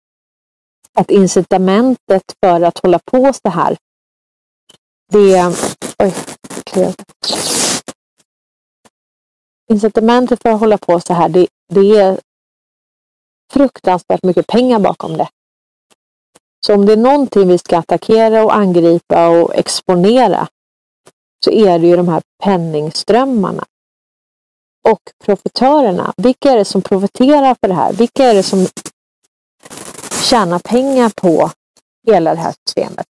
att 0.94 1.12
incitamentet 1.12 2.24
för 2.44 2.62
att 2.62 2.80
hålla 2.80 3.00
på 3.00 3.34
så 3.34 3.50
här, 3.50 3.78
det 5.12 5.46
Oj, 6.00 6.14
Oj, 6.76 6.94
Incitamentet 9.72 10.42
för 10.42 10.50
att 10.50 10.60
hålla 10.60 10.78
på 10.78 11.00
så 11.00 11.14
här, 11.14 11.30
det, 11.30 11.48
det 11.74 11.98
är 11.98 12.20
fruktansvärt 13.54 14.24
mycket 14.24 14.48
pengar 14.48 14.80
bakom 14.80 15.18
det. 15.18 15.30
Så 16.66 16.74
om 16.74 16.86
det 16.86 16.94
är 16.94 16.98
någonting 16.98 17.48
vi 17.48 17.58
ska 17.58 17.78
attackera 17.78 18.44
och 18.44 18.56
angripa 18.56 19.28
och 19.28 19.56
exponera 19.56 20.48
så 21.46 21.52
är 21.52 21.80
det 21.80 21.88
ju 21.88 21.96
de 21.96 22.08
här 22.08 22.22
penningströmmarna. 22.44 23.66
Och 24.90 25.02
profitörerna. 25.26 26.14
Vilka 26.18 26.52
är 26.52 26.56
det 26.58 26.66
som 26.66 26.82
profiterar 26.82 27.56
på 27.56 27.68
det 27.68 27.74
här? 27.74 27.94
Vilka 27.94 28.24
är 28.24 28.34
det 28.34 28.44
som 28.44 28.66
tjänar 30.24 30.60
pengar 30.60 31.10
på 31.10 31.52
hela 32.08 32.36
det 32.36 32.42
här 32.42 32.54
systemet? 32.68 33.06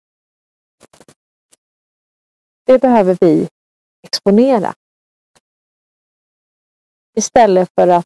Det 2.65 2.79
behöver 2.79 3.17
vi 3.21 3.47
exponera. 4.03 4.73
Istället 7.17 7.69
för 7.75 7.87
att 7.87 8.05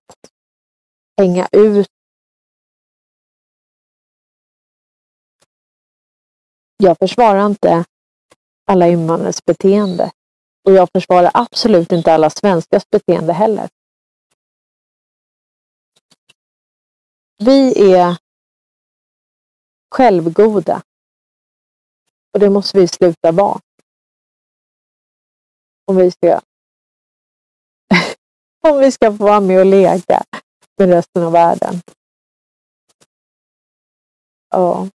hänga 1.17 1.47
ut. 1.51 1.87
Jag 6.77 6.97
försvarar 6.97 7.45
inte 7.45 7.85
alla 8.65 8.87
invandrares 8.87 9.45
beteende. 9.45 10.11
Och 10.63 10.73
jag 10.73 10.89
försvarar 10.93 11.31
absolut 11.33 11.91
inte 11.91 12.13
alla 12.13 12.29
svenskars 12.29 12.89
beteende 12.89 13.33
heller. 13.33 13.69
Vi 17.37 17.93
är 17.93 18.17
självgoda. 19.91 20.83
Och 22.33 22.39
det 22.39 22.49
måste 22.49 22.79
vi 22.79 22.87
sluta 22.87 23.31
vara. 23.31 23.59
Om 25.85 25.95
vi 25.95 26.11
ska, 26.11 26.41
om 28.67 28.79
vi 28.79 28.91
ska 28.91 29.11
få 29.11 29.23
vara 29.23 29.39
med 29.39 29.59
och 29.59 29.65
leka 29.65 30.23
med 30.77 30.89
resten 30.89 31.23
av 31.23 31.31
världen. 31.31 31.81
Ja. 34.49 34.87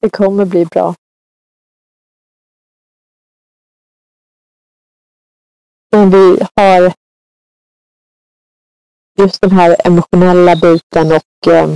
Det 0.00 0.10
kommer 0.10 0.44
bli 0.44 0.64
bra. 0.64 0.94
Men 5.90 6.10
vi 6.10 6.46
har 6.56 6.94
just 9.18 9.40
den 9.40 9.50
här 9.50 9.76
emotionella 9.86 10.56
biten 10.56 11.12
och 11.12 11.52
eh, 11.52 11.68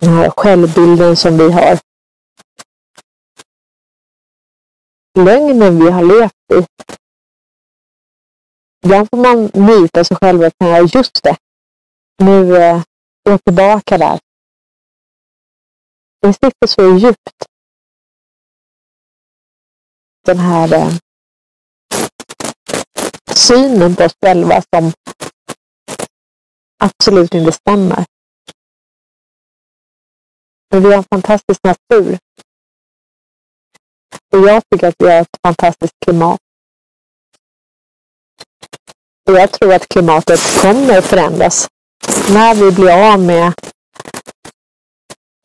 den 0.00 0.10
här 0.10 0.30
självbilden 0.30 1.16
som 1.16 1.38
vi 1.38 1.52
har. 1.52 1.78
Lögnen 5.18 5.78
vi 5.78 5.90
har 5.90 6.02
levt 6.02 6.32
i. 6.52 6.66
Ibland 8.84 9.08
får 9.10 9.18
man 9.18 9.50
myta 9.54 10.04
sig 10.04 10.16
själv 10.16 10.42
och 10.42 10.52
säga 10.62 10.80
just 10.80 11.22
det. 11.22 11.36
Nu 12.18 12.56
eh, 12.56 12.76
är 13.24 13.30
jag 13.30 13.44
tillbaka 13.44 13.98
där. 13.98 14.20
Det 16.24 16.32
sitter 16.32 16.66
så 16.66 16.98
djupt. 16.98 17.46
Den 20.26 20.38
här 20.38 20.72
eh, 20.72 20.92
synen 23.34 23.96
på 23.96 24.04
oss 24.04 24.12
själva 24.24 24.62
som 24.74 24.92
absolut 26.84 27.34
inte 27.34 27.52
stämmer. 27.52 28.04
Men 30.70 30.82
vi 30.82 30.88
har 30.88 30.96
en 30.96 31.04
fantastisk 31.04 31.60
natur. 31.64 32.18
Och 34.32 34.48
jag 34.48 34.62
tycker 34.70 34.88
att 34.88 34.94
vi 34.98 35.06
har 35.06 35.20
ett 35.20 35.36
fantastiskt 35.42 35.94
klimat. 36.04 36.40
Och 39.28 39.34
jag 39.34 39.52
tror 39.52 39.74
att 39.74 39.88
klimatet 39.88 40.40
kommer 40.62 41.00
förändras 41.00 41.68
när 42.28 42.54
vi 42.54 42.72
blir 42.72 43.12
av 43.12 43.20
med 43.20 43.73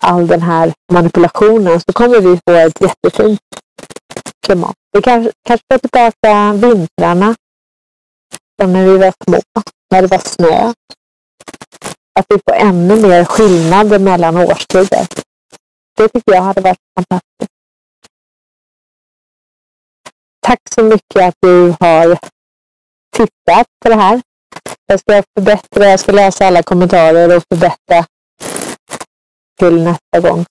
all 0.04 0.28
den 0.28 0.42
här 0.42 0.74
manipulationen 0.92 1.80
så 1.80 1.94
kommer 1.94 2.22
vi 2.22 2.40
få 2.48 2.52
ett 2.52 2.82
jättefint 2.82 3.40
klimat. 4.46 4.76
Vi 4.92 5.02
kanske, 5.02 5.32
kanske 5.48 5.66
får 5.74 5.80
tillbaka 5.80 6.54
vintrarna 6.54 7.36
som 8.62 8.74
när 8.74 8.86
vi 8.86 8.98
var 8.98 9.14
små, 9.24 9.42
när 9.92 10.02
det 10.02 10.08
var 10.08 10.18
snö. 10.18 10.74
Att 12.20 12.26
vi 12.30 12.40
får 12.48 12.56
ännu 12.56 13.02
mer 13.02 13.26
skillnader 13.26 14.00
mellan 14.00 14.38
årstider. 14.38 15.08
Det 15.98 16.08
tycker 16.08 16.34
jag 16.34 16.42
hade 16.42 16.62
varit 16.62 16.78
fantastiskt. 16.96 17.52
Tack 20.42 20.60
så 20.76 20.84
mycket 20.84 21.22
att 21.22 21.36
du 21.42 21.76
har 21.80 22.20
tittat 23.18 23.68
på 23.84 23.90
det 23.90 23.96
här. 23.96 24.22
Jag 24.86 25.00
ska 25.00 25.24
förbättra, 25.38 25.86
jag 25.86 26.00
ska 26.00 26.12
läsa 26.12 26.48
alla 26.48 26.64
kommentarer 26.64 27.38
och 27.38 27.44
förbättra 27.54 28.06
till 29.60 29.84
nästa 29.84 30.20
gång. 30.30 30.46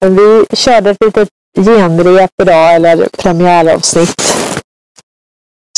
Men 0.00 0.16
vi 0.16 0.56
körde 0.56 0.90
ett 0.90 1.04
litet 1.04 1.28
genrep 1.56 2.30
idag, 2.42 2.74
eller 2.74 3.08
premiäravsnitt. 3.08 4.20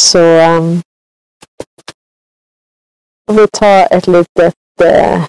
Så 0.01 0.19
um, 0.19 0.83
vi 3.33 3.47
tar 3.49 3.97
ett 3.97 4.07
litet 4.07 4.55
uh, 4.83 5.27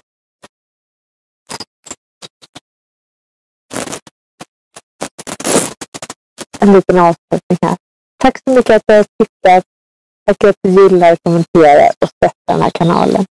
en 6.60 6.72
liten 6.72 6.98
avslutning 6.98 7.58
här. 7.62 7.76
Tack 8.18 8.38
så 8.44 8.54
mycket 8.54 8.76
att 8.76 8.82
du 8.86 8.94
har 8.94 9.04
tittat. 9.18 9.64
Tack 10.26 10.44
att 10.44 10.56
du 10.62 10.70
gillar, 10.70 11.16
kommenterar 11.16 11.90
och 12.00 12.08
stöttar 12.08 12.52
den 12.52 12.62
här 12.62 12.70
kanalen. 12.70 13.26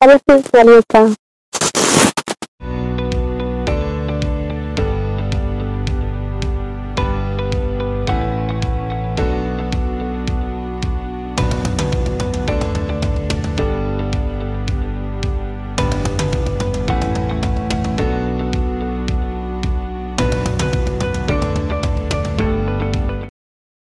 Ha 0.00 0.12
det 0.12 0.20
fint 0.32 0.54
allihopa! 0.54 1.14